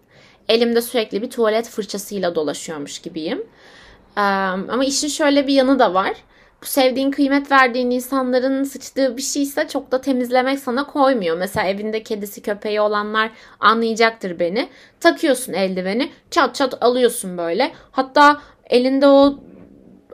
Elimde 0.48 0.82
sürekli 0.82 1.22
bir 1.22 1.30
tuvalet 1.30 1.68
fırçasıyla 1.68 2.34
dolaşıyormuş 2.34 2.98
gibiyim. 2.98 3.46
Ama 4.16 4.84
işin 4.84 5.08
şöyle 5.08 5.46
bir 5.46 5.54
yanı 5.54 5.78
da 5.78 5.94
var. 5.94 6.12
Sevdiğin, 6.64 7.10
kıymet 7.10 7.50
verdiğin 7.50 7.90
insanların 7.90 8.64
sıçtığı 8.64 9.16
bir 9.16 9.22
şeyse 9.22 9.68
çok 9.68 9.92
da 9.92 10.00
temizlemek 10.00 10.58
sana 10.58 10.86
koymuyor. 10.86 11.36
Mesela 11.36 11.68
evinde 11.68 12.02
kedisi, 12.02 12.42
köpeği 12.42 12.80
olanlar 12.80 13.30
anlayacaktır 13.60 14.38
beni. 14.38 14.68
Takıyorsun 15.00 15.52
eldiveni, 15.52 16.10
çat 16.30 16.54
çat 16.54 16.82
alıyorsun 16.84 17.38
böyle. 17.38 17.72
Hatta 17.90 18.40
elinde 18.70 19.06
o 19.06 19.38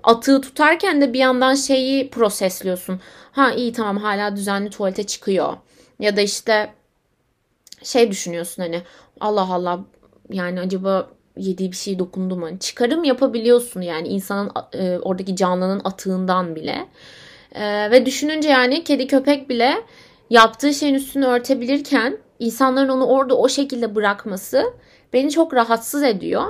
atığı 0.03 0.41
tutarken 0.41 1.01
de 1.01 1.13
bir 1.13 1.19
yandan 1.19 1.55
şeyi 1.55 2.11
prosesliyorsun. 2.11 3.01
Ha 3.33 3.53
iyi 3.53 3.73
tamam 3.73 3.97
hala 3.97 4.37
düzenli 4.37 4.71
tuvalete 4.71 5.07
çıkıyor. 5.07 5.57
Ya 5.99 6.17
da 6.17 6.21
işte 6.21 6.75
şey 7.83 8.11
düşünüyorsun 8.11 8.63
hani 8.63 8.83
Allah 9.21 9.55
Allah 9.55 9.81
yani 10.31 10.61
acaba 10.61 11.11
yediği 11.41 11.73
bir 11.73 11.77
şey 11.77 11.99
dokundu 11.99 12.37
mu? 12.37 12.59
Çıkarım 12.61 13.05
yapabiliyorsun 13.05 13.81
yani 13.81 14.09
insanın 14.09 14.51
e, 14.73 14.99
oradaki 14.99 15.37
canlının 15.37 15.81
atığından 15.85 16.57
bile. 16.57 16.89
E, 17.53 17.91
ve 17.91 18.07
düşününce 18.07 18.49
yani 18.49 18.85
kedi 18.85 19.07
köpek 19.07 19.49
bile 19.49 19.75
yaptığı 20.31 20.75
şeyin 20.75 20.95
üstünü 20.95 21.27
örtebilirken 21.27 22.19
insanların 22.39 22.89
onu 22.89 23.07
orada 23.07 23.39
o 23.39 23.49
şekilde 23.49 23.95
bırakması 23.95 24.65
beni 25.13 25.31
çok 25.31 25.55
rahatsız 25.55 26.03
ediyor. 26.03 26.45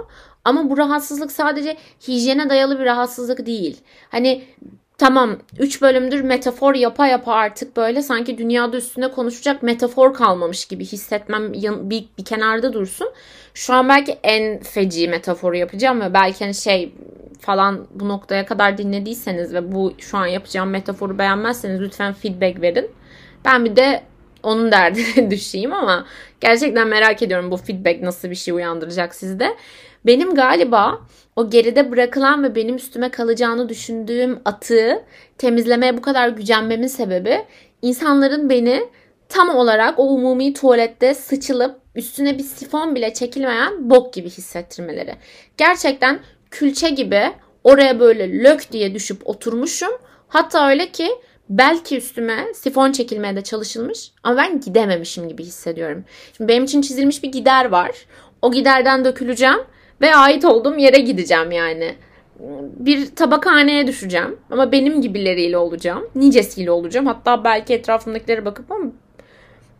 Ama 0.44 0.70
bu 0.70 0.78
rahatsızlık 0.78 1.32
sadece 1.32 1.76
hijyene 2.08 2.50
dayalı 2.50 2.78
bir 2.78 2.84
rahatsızlık 2.84 3.46
değil. 3.46 3.80
Hani 4.08 4.44
tamam 5.00 5.36
3 5.58 5.82
bölümdür 5.82 6.20
metafor 6.20 6.74
yapa 6.74 7.06
yapa 7.06 7.32
artık 7.32 7.76
böyle 7.76 8.02
sanki 8.02 8.38
dünyada 8.38 8.76
üstünde 8.76 9.10
konuşacak 9.10 9.62
metafor 9.62 10.14
kalmamış 10.14 10.64
gibi 10.64 10.84
hissetmem 10.84 11.52
bir, 11.52 12.04
bir 12.18 12.24
kenarda 12.24 12.72
dursun. 12.72 13.08
Şu 13.54 13.74
an 13.74 13.88
belki 13.88 14.18
en 14.22 14.62
feci 14.62 15.08
metaforu 15.08 15.56
yapacağım 15.56 16.00
ve 16.00 16.14
belki 16.14 16.44
hani 16.44 16.54
şey 16.54 16.94
falan 17.40 17.86
bu 17.94 18.08
noktaya 18.08 18.46
kadar 18.46 18.78
dinlediyseniz 18.78 19.54
ve 19.54 19.72
bu 19.72 19.92
şu 19.98 20.18
an 20.18 20.26
yapacağım 20.26 20.70
metaforu 20.70 21.18
beğenmezseniz 21.18 21.80
lütfen 21.80 22.12
feedback 22.12 22.62
verin. 22.62 22.90
Ben 23.44 23.64
bir 23.64 23.76
de 23.76 24.02
onun 24.42 24.72
derdine 24.72 25.30
düşeyim 25.30 25.72
ama 25.72 26.06
gerçekten 26.40 26.88
merak 26.88 27.22
ediyorum 27.22 27.50
bu 27.50 27.56
feedback 27.56 28.02
nasıl 28.02 28.30
bir 28.30 28.34
şey 28.34 28.54
uyandıracak 28.54 29.14
sizde. 29.14 29.56
Benim 30.06 30.34
galiba 30.34 31.00
o 31.40 31.50
geride 31.50 31.90
bırakılan 31.90 32.44
ve 32.44 32.54
benim 32.54 32.76
üstüme 32.76 33.10
kalacağını 33.10 33.68
düşündüğüm 33.68 34.40
atığı 34.44 35.02
temizlemeye 35.38 35.96
bu 35.96 36.02
kadar 36.02 36.28
gücenmemin 36.28 36.86
sebebi 36.86 37.44
insanların 37.82 38.50
beni 38.50 38.88
tam 39.28 39.48
olarak 39.48 39.98
o 39.98 40.02
umumi 40.02 40.54
tuvalette 40.54 41.14
sıçılıp 41.14 41.80
üstüne 41.94 42.38
bir 42.38 42.42
sifon 42.42 42.94
bile 42.94 43.14
çekilmeyen 43.14 43.90
bok 43.90 44.12
gibi 44.14 44.30
hissettirmeleri. 44.30 45.14
Gerçekten 45.56 46.20
külçe 46.50 46.90
gibi 46.90 47.32
oraya 47.64 48.00
böyle 48.00 48.42
lök 48.44 48.72
diye 48.72 48.94
düşüp 48.94 49.28
oturmuşum. 49.28 49.92
Hatta 50.28 50.68
öyle 50.68 50.88
ki 50.92 51.10
belki 51.48 51.96
üstüme 51.96 52.44
sifon 52.54 52.92
çekilmeye 52.92 53.36
de 53.36 53.42
çalışılmış 53.42 54.12
ama 54.22 54.36
ben 54.36 54.60
gidememişim 54.60 55.28
gibi 55.28 55.44
hissediyorum. 55.44 56.04
Şimdi 56.36 56.48
benim 56.48 56.64
için 56.64 56.82
çizilmiş 56.82 57.22
bir 57.22 57.32
gider 57.32 57.64
var. 57.64 57.90
O 58.42 58.52
giderden 58.52 59.04
döküleceğim 59.04 59.60
ve 60.00 60.14
ait 60.14 60.44
olduğum 60.44 60.76
yere 60.76 60.98
gideceğim 60.98 61.50
yani. 61.50 61.94
Bir 62.76 63.16
tabakhaneye 63.16 63.86
düşeceğim 63.86 64.38
ama 64.50 64.72
benim 64.72 65.02
gibileriyle 65.02 65.56
olacağım. 65.56 66.08
Nicesiyle 66.14 66.70
olacağım. 66.70 67.06
Hatta 67.06 67.44
belki 67.44 67.74
etrafımdakilere 67.74 68.44
bakıp 68.44 68.72
ama 68.72 68.90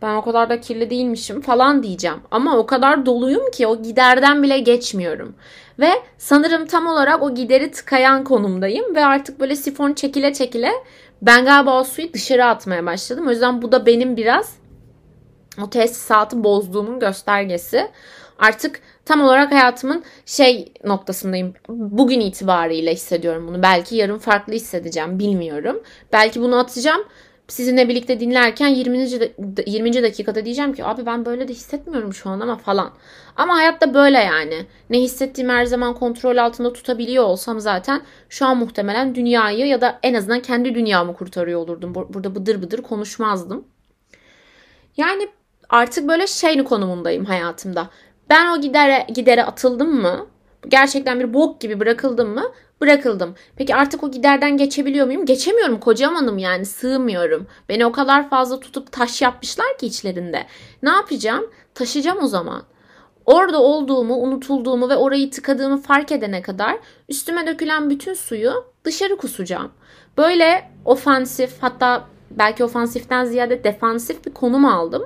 ben 0.01 0.15
o 0.15 0.21
kadar 0.21 0.49
da 0.49 0.61
kirli 0.61 0.89
değilmişim 0.89 1.41
falan 1.41 1.83
diyeceğim. 1.83 2.17
Ama 2.31 2.57
o 2.57 2.65
kadar 2.65 3.05
doluyum 3.05 3.51
ki 3.51 3.67
o 3.67 3.81
giderden 3.81 4.43
bile 4.43 4.59
geçmiyorum. 4.59 5.35
Ve 5.79 5.89
sanırım 6.17 6.65
tam 6.65 6.87
olarak 6.87 7.23
o 7.23 7.35
gideri 7.35 7.71
tıkayan 7.71 8.23
konumdayım 8.23 8.95
ve 8.95 9.05
artık 9.05 9.39
böyle 9.39 9.55
sifon 9.55 9.93
çekile 9.93 10.33
çekile 10.33 10.71
ben 11.21 11.45
galiba 11.45 11.79
o 11.79 11.83
suyu 11.83 12.13
dışarı 12.13 12.45
atmaya 12.45 12.85
başladım. 12.85 13.27
O 13.27 13.29
yüzden 13.29 13.61
bu 13.61 13.71
da 13.71 13.85
benim 13.85 14.17
biraz 14.17 14.55
o 15.63 15.69
tesisatı 15.69 16.43
bozduğumun 16.43 16.99
göstergesi. 16.99 17.87
Artık 18.41 18.81
tam 19.05 19.21
olarak 19.21 19.51
hayatımın 19.51 20.03
şey 20.25 20.73
noktasındayım. 20.85 21.53
Bugün 21.69 22.19
itibariyle 22.19 22.93
hissediyorum 22.93 23.47
bunu. 23.47 23.63
Belki 23.63 23.95
yarın 23.95 24.17
farklı 24.17 24.53
hissedeceğim 24.53 25.19
bilmiyorum. 25.19 25.83
Belki 26.13 26.41
bunu 26.41 26.59
atacağım. 26.59 27.01
Sizinle 27.47 27.89
birlikte 27.89 28.19
dinlerken 28.19 28.67
20. 28.67 28.97
20. 29.67 30.03
dakikada 30.03 30.45
diyeceğim 30.45 30.73
ki 30.73 30.85
abi 30.85 31.05
ben 31.05 31.25
böyle 31.25 31.47
de 31.47 31.53
hissetmiyorum 31.53 32.13
şu 32.13 32.29
an 32.29 32.39
ama 32.39 32.57
falan. 32.57 32.91
Ama 33.35 33.55
hayatta 33.55 33.93
böyle 33.93 34.17
yani. 34.17 34.65
Ne 34.89 34.99
hissettiğimi 34.99 35.51
her 35.51 35.65
zaman 35.65 35.93
kontrol 35.93 36.37
altında 36.37 36.73
tutabiliyor 36.73 37.23
olsam 37.23 37.59
zaten 37.59 38.01
şu 38.29 38.45
an 38.45 38.57
muhtemelen 38.57 39.15
dünyayı 39.15 39.67
ya 39.67 39.81
da 39.81 39.99
en 40.03 40.13
azından 40.13 40.39
kendi 40.39 40.75
dünyamı 40.75 41.13
kurtarıyor 41.13 41.59
olurdum. 41.59 41.95
Burada 41.95 42.35
bıdır 42.35 42.61
bıdır 42.61 42.81
konuşmazdım. 42.81 43.65
Yani 44.97 45.29
artık 45.69 46.07
böyle 46.07 46.27
şey 46.27 46.63
konumundayım 46.63 47.25
hayatımda. 47.25 47.89
Ben 48.31 48.47
o 48.47 48.61
gidere, 48.61 49.07
gidere 49.15 49.43
atıldım 49.43 50.01
mı? 50.01 50.27
Gerçekten 50.67 51.19
bir 51.19 51.33
bok 51.33 51.61
gibi 51.61 51.79
bırakıldım 51.79 52.29
mı? 52.33 52.43
Bırakıldım. 52.81 53.35
Peki 53.55 53.75
artık 53.75 54.03
o 54.03 54.11
giderden 54.11 54.57
geçebiliyor 54.57 55.05
muyum? 55.05 55.25
Geçemiyorum 55.25 55.79
kocamanım 55.79 56.37
yani 56.37 56.65
sığmıyorum. 56.65 57.47
Beni 57.69 57.85
o 57.85 57.91
kadar 57.91 58.29
fazla 58.29 58.59
tutup 58.59 58.91
taş 58.91 59.21
yapmışlar 59.21 59.77
ki 59.77 59.85
içlerinde. 59.85 60.45
Ne 60.83 60.89
yapacağım? 60.89 61.49
Taşıyacağım 61.73 62.23
o 62.23 62.27
zaman. 62.27 62.63
Orada 63.25 63.61
olduğumu, 63.61 64.15
unutulduğumu 64.15 64.89
ve 64.89 64.95
orayı 64.95 65.31
tıkadığımı 65.31 65.81
fark 65.81 66.11
edene 66.11 66.41
kadar 66.41 66.77
üstüme 67.09 67.47
dökülen 67.47 67.89
bütün 67.89 68.13
suyu 68.13 68.65
dışarı 68.83 69.17
kusacağım. 69.17 69.71
Böyle 70.17 70.71
ofansif 70.85 71.51
hatta 71.61 72.07
belki 72.31 72.63
ofansiften 72.63 73.25
ziyade 73.25 73.63
defansif 73.63 74.25
bir 74.25 74.33
konum 74.33 74.65
aldım. 74.65 75.03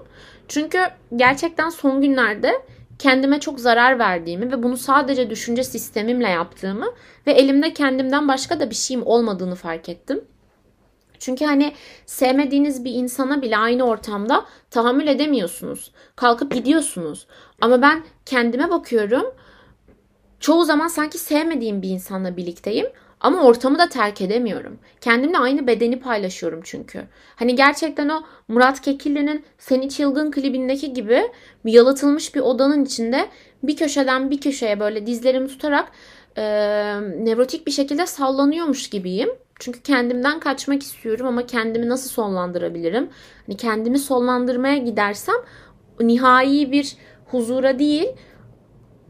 Çünkü 0.48 0.80
gerçekten 1.16 1.70
son 1.70 2.02
günlerde 2.02 2.52
kendime 3.00 3.40
çok 3.40 3.60
zarar 3.60 4.00
verdiğimi 4.00 4.52
ve 4.52 4.64
bunu 4.64 4.78
sadece 4.78 5.30
düşünce 5.30 5.64
sistemimle 5.64 6.30
yaptığımı 6.30 6.86
ve 7.28 7.32
elimde 7.32 7.74
kendimden 7.74 8.28
başka 8.28 8.60
da 8.60 8.70
bir 8.70 8.76
şeyim 8.76 9.04
olmadığını 9.06 9.56
fark 9.56 9.90
ettim. 9.90 10.24
Çünkü 11.20 11.46
hani 11.46 11.74
sevmediğiniz 12.06 12.86
bir 12.86 12.92
insana 12.94 13.42
bile 13.42 13.58
aynı 13.58 13.84
ortamda 13.84 14.46
tahammül 14.72 15.08
edemiyorsunuz. 15.08 15.92
Kalkıp 16.16 16.54
gidiyorsunuz. 16.54 17.28
Ama 17.62 17.82
ben 17.82 18.04
kendime 18.26 18.70
bakıyorum. 18.70 19.34
Çoğu 20.40 20.66
zaman 20.66 20.88
sanki 20.88 21.18
sevmediğim 21.18 21.82
bir 21.82 21.90
insanla 21.90 22.38
birlikteyim. 22.38 22.88
Ama 23.26 23.44
ortamı 23.44 23.80
da 23.80 23.90
terk 23.90 24.22
edemiyorum. 24.22 24.80
Kendimle 25.02 25.38
aynı 25.38 25.68
bedeni 25.68 26.00
paylaşıyorum 26.00 26.62
çünkü. 26.64 27.04
Hani 27.36 27.56
gerçekten 27.56 28.10
o 28.10 28.24
Murat 28.48 28.82
Kekilli'nin 28.82 29.46
Seni 29.58 29.90
Çılgın 29.90 30.32
klibindeki 30.32 30.94
gibi 30.94 31.22
bir 31.66 31.74
yalıtılmış 31.74 32.36
bir 32.36 32.40
odanın 32.40 32.86
içinde 32.86 33.30
bir 33.64 33.76
köşeden 33.76 34.32
bir 34.32 34.42
köşeye 34.42 34.80
böyle 34.80 35.08
dizlerimi 35.08 35.48
tutarak 35.48 35.92
e, 36.38 36.44
nevrotik 37.26 37.68
bir 37.68 37.72
şekilde 37.72 38.06
sallanıyormuş 38.06 38.90
gibiyim. 38.90 39.30
Çünkü 39.60 39.82
kendimden 39.82 40.40
kaçmak 40.40 40.84
istiyorum 40.84 41.28
ama 41.28 41.46
kendimi 41.46 41.90
nasıl 41.90 42.10
sonlandırabilirim? 42.10 43.10
Hani 43.48 43.58
kendimi 43.58 44.00
sonlandırmaya 44.00 44.78
gidersem 44.78 45.36
nihai 46.00 46.72
bir 46.72 46.98
huzura 47.26 47.80
değil 47.80 48.08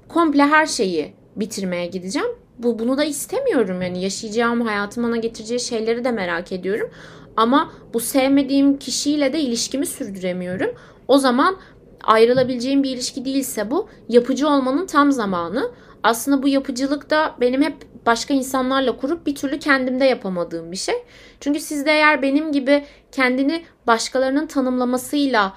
komple 0.10 0.44
her 0.44 0.66
şeyi 0.66 1.14
bitirmeye 1.36 1.86
gideceğim. 1.86 2.45
Bu 2.60 2.80
bunu 2.80 2.98
da 2.98 3.04
istemiyorum 3.04 3.82
yani 3.82 4.04
yaşayacağım 4.04 4.62
hayatım 4.62 5.04
bana 5.04 5.18
getireceği 5.18 5.60
şeyleri 5.60 6.04
de 6.04 6.12
merak 6.12 6.52
ediyorum. 6.52 6.90
Ama 7.38 7.72
bu 7.94 8.00
sevmediğim 8.00 8.80
kişiyle 8.80 9.34
de 9.34 9.40
ilişkimi 9.40 9.86
sürdüremiyorum. 9.86 10.70
O 11.08 11.18
zaman 11.18 11.58
ayrılabileceğim 12.04 12.84
bir 12.84 12.90
ilişki 12.90 13.26
değilse 13.26 13.72
bu 13.72 13.90
yapıcı 14.10 14.48
olmanın 14.48 14.86
tam 14.86 15.12
zamanı. 15.12 15.72
Aslında 16.04 16.44
bu 16.44 16.48
yapıcılık 16.48 17.10
da 17.10 17.36
benim 17.42 17.62
hep 17.62 17.76
başka 18.06 18.34
insanlarla 18.34 18.98
kurup 18.98 19.28
bir 19.28 19.36
türlü 19.36 19.60
kendimde 19.60 20.06
yapamadığım 20.06 20.72
bir 20.72 20.78
şey. 20.78 20.96
Çünkü 21.40 21.60
siz 21.60 21.86
de 21.86 21.92
eğer 21.92 22.22
benim 22.22 22.52
gibi 22.52 22.86
kendini 23.12 23.66
başkalarının 23.88 24.48
tanımlamasıyla 24.48 25.54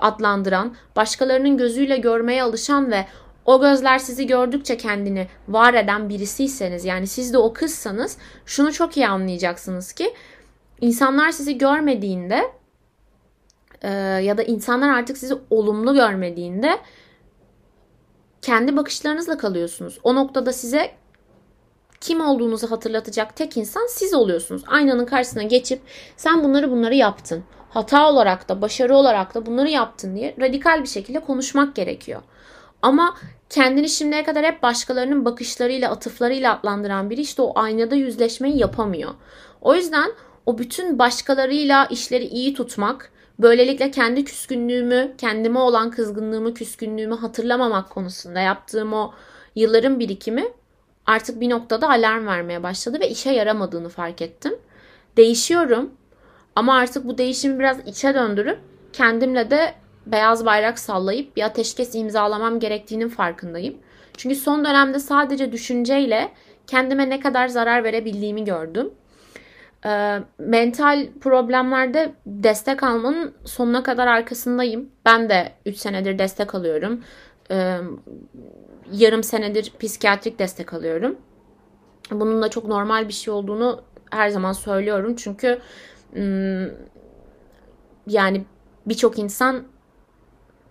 adlandıran, 0.00 0.74
başkalarının 0.96 1.56
gözüyle 1.56 1.96
görmeye 1.96 2.42
alışan 2.42 2.90
ve 2.90 3.06
o 3.46 3.60
gözler 3.60 3.98
sizi 3.98 4.26
gördükçe 4.26 4.76
kendini 4.76 5.28
var 5.48 5.74
eden 5.74 6.08
birisiyseniz 6.08 6.84
yani 6.84 7.06
siz 7.06 7.32
de 7.32 7.38
o 7.38 7.52
kızsanız 7.52 8.18
şunu 8.46 8.72
çok 8.72 8.96
iyi 8.96 9.08
anlayacaksınız 9.08 9.92
ki 9.92 10.14
insanlar 10.80 11.30
sizi 11.30 11.58
görmediğinde 11.58 12.42
e, 13.82 13.90
ya 14.22 14.38
da 14.38 14.42
insanlar 14.42 14.98
artık 14.98 15.18
sizi 15.18 15.34
olumlu 15.50 15.94
görmediğinde 15.94 16.78
kendi 18.42 18.76
bakışlarınızla 18.76 19.38
kalıyorsunuz. 19.38 19.98
O 20.02 20.14
noktada 20.14 20.52
size 20.52 20.90
kim 22.00 22.20
olduğunuzu 22.20 22.70
hatırlatacak 22.70 23.36
tek 23.36 23.56
insan 23.56 23.86
siz 23.90 24.14
oluyorsunuz. 24.14 24.62
Aynanın 24.66 25.06
karşısına 25.06 25.42
geçip 25.42 25.80
sen 26.16 26.44
bunları 26.44 26.70
bunları 26.70 26.94
yaptın. 26.94 27.44
Hata 27.70 28.10
olarak 28.10 28.48
da 28.48 28.62
başarı 28.62 28.96
olarak 28.96 29.34
da 29.34 29.46
bunları 29.46 29.70
yaptın 29.70 30.16
diye 30.16 30.34
radikal 30.40 30.82
bir 30.82 30.88
şekilde 30.88 31.20
konuşmak 31.20 31.74
gerekiyor. 31.74 32.22
Ama 32.82 33.16
kendini 33.50 33.88
şimdiye 33.88 34.24
kadar 34.24 34.44
hep 34.44 34.62
başkalarının 34.62 35.24
bakışlarıyla, 35.24 35.90
atıflarıyla 35.90 36.58
adlandıran 36.58 37.10
biri 37.10 37.20
işte 37.20 37.42
o 37.42 37.52
aynada 37.54 37.94
yüzleşmeyi 37.94 38.58
yapamıyor. 38.58 39.10
O 39.60 39.74
yüzden 39.74 40.12
o 40.46 40.58
bütün 40.58 40.98
başkalarıyla 40.98 41.86
işleri 41.86 42.24
iyi 42.24 42.54
tutmak, 42.54 43.12
böylelikle 43.38 43.90
kendi 43.90 44.24
küskünlüğümü, 44.24 45.14
kendime 45.18 45.58
olan 45.58 45.90
kızgınlığımı, 45.90 46.54
küskünlüğümü 46.54 47.14
hatırlamamak 47.14 47.90
konusunda 47.90 48.40
yaptığım 48.40 48.92
o 48.92 49.12
yılların 49.56 50.00
birikimi 50.00 50.44
artık 51.06 51.40
bir 51.40 51.50
noktada 51.50 51.90
alarm 51.90 52.26
vermeye 52.26 52.62
başladı 52.62 53.00
ve 53.00 53.08
işe 53.08 53.30
yaramadığını 53.30 53.88
fark 53.88 54.22
ettim. 54.22 54.54
Değişiyorum 55.16 55.90
ama 56.56 56.74
artık 56.74 57.04
bu 57.04 57.18
değişimi 57.18 57.58
biraz 57.58 57.78
içe 57.86 58.14
döndürüp 58.14 58.58
kendimle 58.92 59.50
de 59.50 59.74
beyaz 60.06 60.46
bayrak 60.46 60.78
sallayıp 60.78 61.36
bir 61.36 61.42
ateşkes 61.42 61.94
imzalamam 61.94 62.60
gerektiğinin 62.60 63.08
farkındayım. 63.08 63.76
Çünkü 64.16 64.36
son 64.36 64.64
dönemde 64.64 64.98
sadece 64.98 65.52
düşünceyle 65.52 66.30
kendime 66.66 67.10
ne 67.10 67.20
kadar 67.20 67.48
zarar 67.48 67.84
verebildiğimi 67.84 68.44
gördüm. 68.44 68.90
E, 69.86 70.18
mental 70.38 71.06
problemlerde 71.20 72.12
destek 72.26 72.82
almanın 72.82 73.34
sonuna 73.44 73.82
kadar 73.82 74.06
arkasındayım. 74.06 74.88
Ben 75.04 75.28
de 75.28 75.52
3 75.66 75.76
senedir 75.76 76.18
destek 76.18 76.54
alıyorum. 76.54 77.04
E, 77.50 77.78
yarım 78.92 79.22
senedir 79.22 79.72
psikiyatrik 79.80 80.38
destek 80.38 80.74
alıyorum. 80.74 81.16
Bunun 82.10 82.42
da 82.42 82.48
çok 82.48 82.68
normal 82.68 83.08
bir 83.08 83.12
şey 83.12 83.34
olduğunu 83.34 83.82
her 84.10 84.28
zaman 84.28 84.52
söylüyorum. 84.52 85.16
Çünkü 85.16 85.60
yani 88.06 88.44
birçok 88.86 89.18
insan 89.18 89.64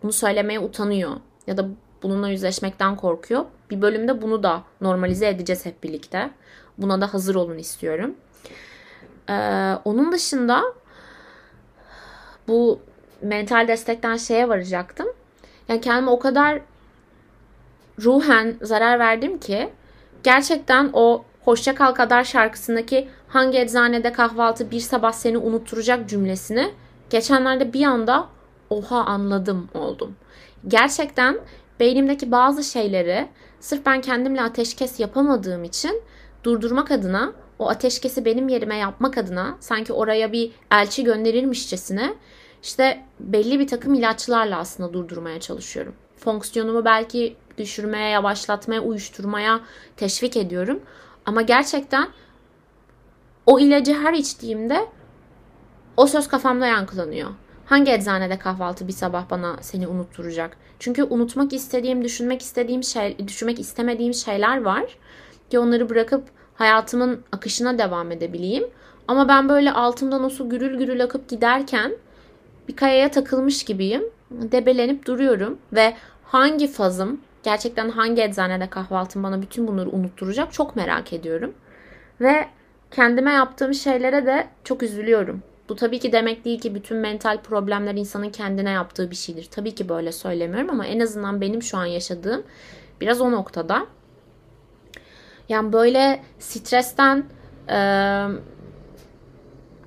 bunu 0.03 0.11
söylemeye 0.11 0.59
utanıyor 0.59 1.11
ya 1.47 1.57
da 1.57 1.67
bununla 2.03 2.29
yüzleşmekten 2.29 2.95
korkuyor. 2.95 3.45
Bir 3.69 3.81
bölümde 3.81 4.21
bunu 4.21 4.43
da 4.43 4.63
normalize 4.81 5.27
edeceğiz 5.27 5.65
hep 5.65 5.83
birlikte. 5.83 6.29
Buna 6.77 7.01
da 7.01 7.13
hazır 7.13 7.35
olun 7.35 7.57
istiyorum. 7.57 8.15
Ee, 9.29 9.33
onun 9.85 10.11
dışında 10.11 10.63
bu 12.47 12.79
mental 13.21 13.67
destekten 13.67 14.17
şeye 14.17 14.49
varacaktım. 14.49 15.07
Yani 15.67 15.81
kendime 15.81 16.11
o 16.11 16.19
kadar 16.19 16.61
ruhen 18.03 18.55
zarar 18.61 18.99
verdim 18.99 19.37
ki 19.37 19.69
gerçekten 20.23 20.89
o 20.93 21.25
Hoşça 21.45 21.75
Kal 21.75 21.91
Kadar 21.91 22.23
şarkısındaki 22.23 23.09
hangi 23.27 23.59
eczanede 23.59 24.11
kahvaltı 24.11 24.71
bir 24.71 24.79
sabah 24.79 25.11
seni 25.11 25.37
unutturacak 25.37 26.09
cümlesini 26.09 26.73
geçenlerde 27.09 27.73
bir 27.73 27.85
anda 27.85 28.29
oha 28.73 29.05
anladım 29.05 29.69
oldum. 29.73 30.15
Gerçekten 30.67 31.39
beynimdeki 31.79 32.31
bazı 32.31 32.63
şeyleri 32.63 33.27
sırf 33.59 33.85
ben 33.85 34.01
kendimle 34.01 34.41
ateşkes 34.41 34.99
yapamadığım 34.99 35.63
için 35.63 36.01
durdurmak 36.43 36.91
adına 36.91 37.33
o 37.59 37.69
ateşkesi 37.69 38.25
benim 38.25 38.47
yerime 38.47 38.75
yapmak 38.75 39.17
adına 39.17 39.57
sanki 39.59 39.93
oraya 39.93 40.31
bir 40.31 40.51
elçi 40.71 41.03
gönderilmişçesine 41.03 42.13
işte 42.63 43.05
belli 43.19 43.59
bir 43.59 43.67
takım 43.67 43.93
ilaçlarla 43.93 44.57
aslında 44.57 44.93
durdurmaya 44.93 45.39
çalışıyorum. 45.39 45.95
Fonksiyonumu 46.17 46.85
belki 46.85 47.35
düşürmeye, 47.57 48.09
yavaşlatmaya, 48.09 48.81
uyuşturmaya 48.81 49.59
teşvik 49.97 50.37
ediyorum. 50.37 50.79
Ama 51.25 51.41
gerçekten 51.41 52.07
o 53.45 53.59
ilacı 53.59 53.93
her 53.93 54.13
içtiğimde 54.13 54.85
o 55.97 56.07
söz 56.07 56.27
kafamda 56.27 56.67
yankılanıyor. 56.67 57.29
Hangi 57.65 57.91
eczanede 57.91 58.39
kahvaltı 58.39 58.87
bir 58.87 58.93
sabah 58.93 59.29
bana 59.29 59.57
seni 59.61 59.87
unutturacak? 59.87 60.57
Çünkü 60.79 61.03
unutmak 61.03 61.53
istediğim, 61.53 62.03
düşünmek 62.03 62.41
istediğim 62.41 62.83
şey, 62.83 63.17
düşünmek 63.27 63.59
istemediğim 63.59 64.13
şeyler 64.13 64.61
var 64.61 64.97
ki 65.49 65.59
onları 65.59 65.89
bırakıp 65.89 66.23
hayatımın 66.55 67.23
akışına 67.31 67.77
devam 67.77 68.11
edebileyim. 68.11 68.67
Ama 69.07 69.27
ben 69.27 69.49
böyle 69.49 69.71
altımdan 69.71 70.23
o 70.23 70.29
su 70.29 70.49
gürül 70.49 70.77
gürül 70.77 71.03
akıp 71.03 71.29
giderken 71.29 71.91
bir 72.67 72.75
kayaya 72.75 73.11
takılmış 73.11 73.63
gibiyim. 73.63 74.03
Debelenip 74.31 75.05
duruyorum 75.05 75.57
ve 75.73 75.93
hangi 76.23 76.67
fazım, 76.67 77.21
gerçekten 77.43 77.89
hangi 77.89 78.21
eczanede 78.21 78.69
kahvaltım 78.69 79.23
bana 79.23 79.41
bütün 79.41 79.67
bunları 79.67 79.89
unutturacak 79.89 80.53
çok 80.53 80.75
merak 80.75 81.13
ediyorum. 81.13 81.53
Ve 82.21 82.47
kendime 82.91 83.31
yaptığım 83.31 83.73
şeylere 83.73 84.25
de 84.25 84.47
çok 84.63 84.83
üzülüyorum. 84.83 85.43
Bu 85.69 85.75
tabii 85.75 85.99
ki 85.99 86.11
demek 86.11 86.45
değil 86.45 86.59
ki 86.59 86.75
bütün 86.75 86.97
mental 86.97 87.41
problemler 87.41 87.95
insanın 87.95 88.29
kendine 88.29 88.69
yaptığı 88.69 89.11
bir 89.11 89.15
şeydir. 89.15 89.47
Tabii 89.51 89.75
ki 89.75 89.89
böyle 89.89 90.11
söylemiyorum 90.11 90.69
ama 90.69 90.85
en 90.85 90.99
azından 90.99 91.41
benim 91.41 91.63
şu 91.63 91.77
an 91.77 91.85
yaşadığım 91.85 92.43
biraz 93.01 93.21
o 93.21 93.31
noktada. 93.31 93.85
Yani 95.49 95.73
böyle 95.73 96.23
stresten 96.39 97.23
e, 97.69 97.77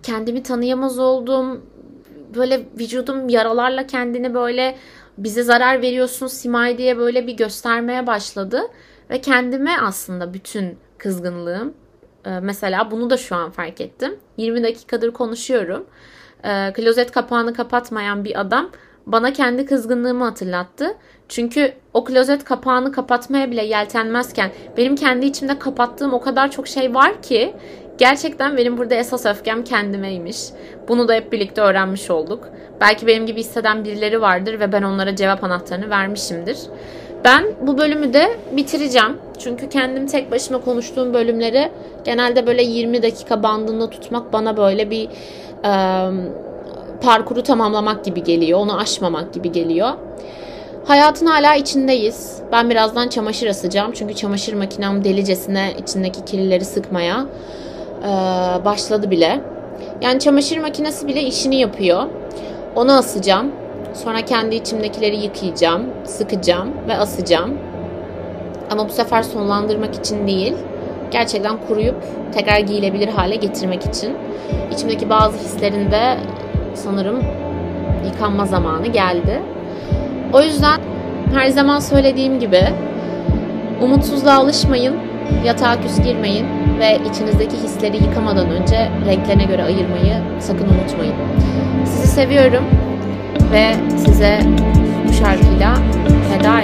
kendimi 0.02 0.42
tanıyamaz 0.42 0.98
oldum. 0.98 1.66
Böyle 2.34 2.66
vücudum 2.78 3.28
yaralarla 3.28 3.86
kendini 3.86 4.34
böyle 4.34 4.76
bize 5.18 5.42
zarar 5.42 5.82
veriyorsun 5.82 6.26
Simay 6.26 6.78
diye 6.78 6.98
böyle 6.98 7.26
bir 7.26 7.36
göstermeye 7.36 8.06
başladı. 8.06 8.62
ve 9.10 9.20
kendime 9.20 9.76
aslında 9.82 10.34
bütün 10.34 10.78
kızgınlığım. 10.98 11.74
Ee, 12.26 12.40
mesela 12.40 12.90
bunu 12.90 13.10
da 13.10 13.16
şu 13.16 13.36
an 13.36 13.50
fark 13.50 13.80
ettim. 13.80 14.16
20 14.36 14.62
dakikadır 14.62 15.10
konuşuyorum. 15.10 15.86
Ee, 16.44 16.72
klozet 16.72 17.12
kapağını 17.12 17.54
kapatmayan 17.54 18.24
bir 18.24 18.40
adam 18.40 18.70
bana 19.06 19.32
kendi 19.32 19.66
kızgınlığımı 19.66 20.24
hatırlattı. 20.24 20.94
Çünkü 21.28 21.72
o 21.94 22.04
klozet 22.04 22.44
kapağını 22.44 22.92
kapatmaya 22.92 23.50
bile 23.50 23.64
yeltenmezken 23.64 24.50
benim 24.76 24.96
kendi 24.96 25.26
içimde 25.26 25.58
kapattığım 25.58 26.14
o 26.14 26.20
kadar 26.20 26.50
çok 26.50 26.68
şey 26.68 26.94
var 26.94 27.22
ki 27.22 27.54
gerçekten 27.98 28.56
benim 28.56 28.78
burada 28.78 28.94
esas 28.94 29.26
öfkem 29.26 29.64
kendimeymiş. 29.64 30.38
Bunu 30.88 31.08
da 31.08 31.14
hep 31.14 31.32
birlikte 31.32 31.60
öğrenmiş 31.60 32.10
olduk. 32.10 32.48
Belki 32.80 33.06
benim 33.06 33.26
gibi 33.26 33.40
hisseden 33.40 33.84
birileri 33.84 34.20
vardır 34.20 34.60
ve 34.60 34.72
ben 34.72 34.82
onlara 34.82 35.16
cevap 35.16 35.44
anahtarını 35.44 35.90
vermişimdir. 35.90 36.58
Ben 37.26 37.44
bu 37.60 37.78
bölümü 37.78 38.12
de 38.12 38.36
bitireceğim. 38.52 39.18
Çünkü 39.38 39.68
kendim 39.68 40.06
tek 40.06 40.30
başıma 40.30 40.60
konuştuğum 40.60 41.14
bölümleri 41.14 41.70
genelde 42.04 42.46
böyle 42.46 42.62
20 42.62 43.02
dakika 43.02 43.42
bandında 43.42 43.90
tutmak 43.90 44.32
bana 44.32 44.56
böyle 44.56 44.90
bir 44.90 45.08
e, 45.64 45.72
parkuru 47.02 47.42
tamamlamak 47.42 48.04
gibi 48.04 48.22
geliyor. 48.22 48.58
Onu 48.58 48.78
aşmamak 48.78 49.34
gibi 49.34 49.52
geliyor. 49.52 49.90
Hayatın 50.84 51.26
hala 51.26 51.54
içindeyiz. 51.54 52.38
Ben 52.52 52.70
birazdan 52.70 53.08
çamaşır 53.08 53.46
asacağım. 53.46 53.92
Çünkü 53.92 54.14
çamaşır 54.14 54.52
makinem 54.52 55.04
delicesine 55.04 55.74
içindeki 55.82 56.24
kirlileri 56.24 56.64
sıkmaya 56.64 57.26
e, 58.02 58.08
başladı 58.64 59.10
bile. 59.10 59.40
Yani 60.02 60.20
çamaşır 60.20 60.58
makinesi 60.58 61.08
bile 61.08 61.22
işini 61.22 61.56
yapıyor. 61.56 62.02
Onu 62.76 62.92
asacağım. 62.92 63.65
Sonra 64.04 64.24
kendi 64.24 64.54
içimdekileri 64.54 65.16
yıkayacağım, 65.16 65.82
sıkacağım 66.04 66.68
ve 66.88 66.96
asacağım. 66.96 67.54
Ama 68.70 68.88
bu 68.88 68.92
sefer 68.92 69.22
sonlandırmak 69.22 69.94
için 69.94 70.26
değil, 70.26 70.54
gerçekten 71.10 71.56
kuruyup 71.68 71.96
tekrar 72.34 72.58
giyilebilir 72.58 73.08
hale 73.08 73.36
getirmek 73.36 73.86
için. 73.86 74.16
İçimdeki 74.72 75.10
bazı 75.10 75.38
hislerin 75.38 75.90
de 75.90 76.16
sanırım 76.74 77.22
yıkanma 78.06 78.46
zamanı 78.46 78.86
geldi. 78.86 79.42
O 80.32 80.42
yüzden 80.42 80.80
her 81.34 81.48
zaman 81.48 81.80
söylediğim 81.80 82.40
gibi 82.40 82.62
umutsuzluğa 83.82 84.34
alışmayın, 84.34 84.96
yatağa 85.44 85.80
küs 85.80 86.02
girmeyin 86.02 86.46
ve 86.78 86.98
içinizdeki 87.10 87.56
hisleri 87.56 87.96
yıkamadan 87.96 88.50
önce 88.50 88.90
renklerine 89.06 89.44
göre 89.44 89.64
ayırmayı 89.64 90.14
sakın 90.40 90.68
unutmayın. 90.68 91.14
Sizi 91.84 92.06
seviyorum 92.08 92.64
ve 93.52 93.74
size 94.06 94.40
bu 95.08 95.12
şarkıyla 95.12 95.76
veda 96.30 96.62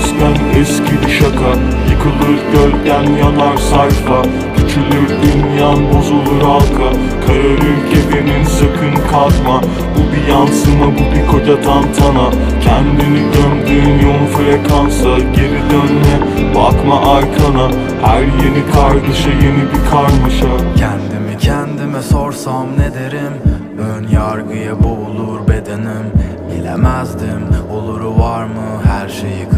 ediyorum. 0.00 0.10
masken 0.20 0.60
eskidi 0.60 1.12
şaka. 1.12 1.52
Yıkılır 1.90 2.38
gölgen 2.52 3.12
yanar 3.16 3.56
sayfa. 3.56 4.22
Küçülür 4.56 5.08
dünyan 5.22 5.78
bozulur 5.92 6.42
halka. 6.42 6.90
Kararır 7.26 7.90
kefenin 7.90 8.44
sakın 8.44 9.10
kalkma. 9.10 9.60
Bu 9.96 10.12
bir 10.12 10.32
yansıma 10.32 10.86
bu 10.86 11.14
bir 11.14 11.26
koca 11.26 11.60
tantana. 11.60 12.30
Kendini 12.64 13.22
gömdüğün 13.34 14.06
yoğun 14.06 14.26
frekansa 14.26 15.18
Geri 15.18 15.60
dönme. 15.70 16.30
Bakma 16.54 17.12
arkana 17.12 17.70
Her 18.02 18.22
yeni 18.22 18.72
kargaşa 18.72 19.30
yeni 19.30 19.62
bir 19.72 19.90
karmaşa. 19.90 20.76
Kendimi 20.76 21.38
kendime 21.38 22.02
sorsam 22.02 22.66
ne 22.78 22.94
derim? 22.94 23.32
Ön 23.78 24.08
yargıya 24.08 24.82
boğulur 24.84 25.48
bedenim. 25.48 26.12
Bilemezdim 26.50 27.48
oluru 27.72 28.18
var 28.18 28.44
mı 28.44 28.82
her 28.84 29.08
şeyi 29.08 29.49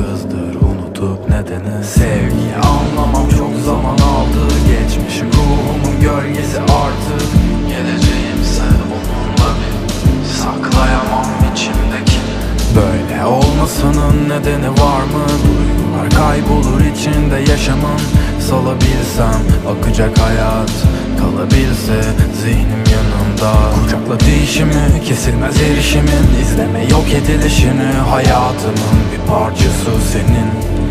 nedeni 1.43 1.85
Sevgiyi 1.85 2.55
anlamam 2.57 3.29
çok 3.39 3.65
zaman 3.65 3.95
aldı. 3.95 4.43
Geçmişim 4.69 5.29
ruhumun 5.33 6.01
gölgesi 6.01 6.61
artık. 6.61 7.29
Geleceğimse 7.69 8.63
onunla 8.95 9.51
bir 9.59 10.29
saklayamam 10.35 11.27
içimdekini 11.53 12.33
Böyle 12.77 13.25
olmasının 13.25 14.29
nedeni 14.29 14.71
var 14.71 15.03
mı? 15.03 15.27
Duygular 15.45 16.11
kaybolur 16.11 16.81
içinde 16.81 17.51
yaşamın. 17.51 18.01
Salabilsem 18.41 19.43
akacak 19.73 20.19
hayat 20.19 20.73
Kalabilse 21.21 22.03
zihnim 22.43 22.85
yanımda. 22.95 23.53
Kucakla 23.75 24.27
değişimi 24.27 25.03
kesilmez 25.05 25.63
erişimin. 25.63 26.43
İzleme 26.43 26.83
yok 26.91 27.05
edilişini 27.15 27.93
Hayatımın 28.11 28.99
bir 29.13 29.33
parçası 29.33 29.91
senin 30.13 30.82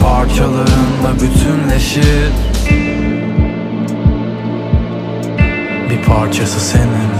parçalarınla 0.00 1.14
bütünleşir. 1.14 2.32
Bir 5.90 6.02
parçası 6.02 6.60
senin. 6.60 7.10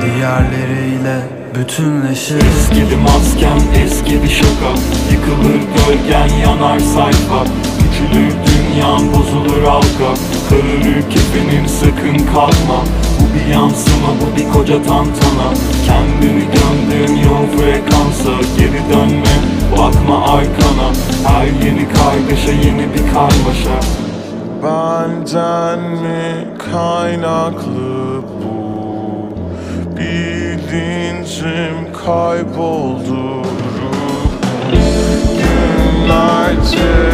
Diğerleriyle 0.00 1.20
bütünleşir. 1.54 2.36
Eskidi 2.36 2.96
maskem 2.96 3.58
eskidi 3.84 4.30
şaka. 4.30 4.72
Yıkılır 5.12 5.60
gölgen 5.76 6.36
yanar 6.36 6.78
sayfa. 6.78 7.44
Küçülür 7.78 8.32
dünyan 8.46 9.12
bozulur 9.12 9.62
halka. 9.62 10.14
Kararır 10.48 11.10
kefenin 11.10 11.66
sakın 11.66 12.26
kalkma 12.34 12.84
bir 13.34 13.52
yansıma 13.52 14.08
bu 14.20 14.36
bir 14.36 14.52
koca 14.52 14.82
tantana. 14.82 15.48
Kendini 15.86 16.44
gömdüğün 16.44 17.16
yoğun 17.16 17.46
frekansa 17.46 18.32
Geri 18.58 18.82
dönme 18.92 19.34
bakma 19.72 20.16
arkana. 20.32 20.88
Her 21.26 21.46
yeni 21.46 21.88
kargaşa 21.88 22.52
yeni 22.52 22.94
bir 22.94 23.12
karmaşa. 23.12 23.80
Benden 24.62 25.80
mi 25.80 26.48
kaynaklı 26.72 28.22
bu? 28.22 28.52
Bilincim 29.96 31.92
kayboldu. 32.06 33.42
Günlerce 35.38 37.11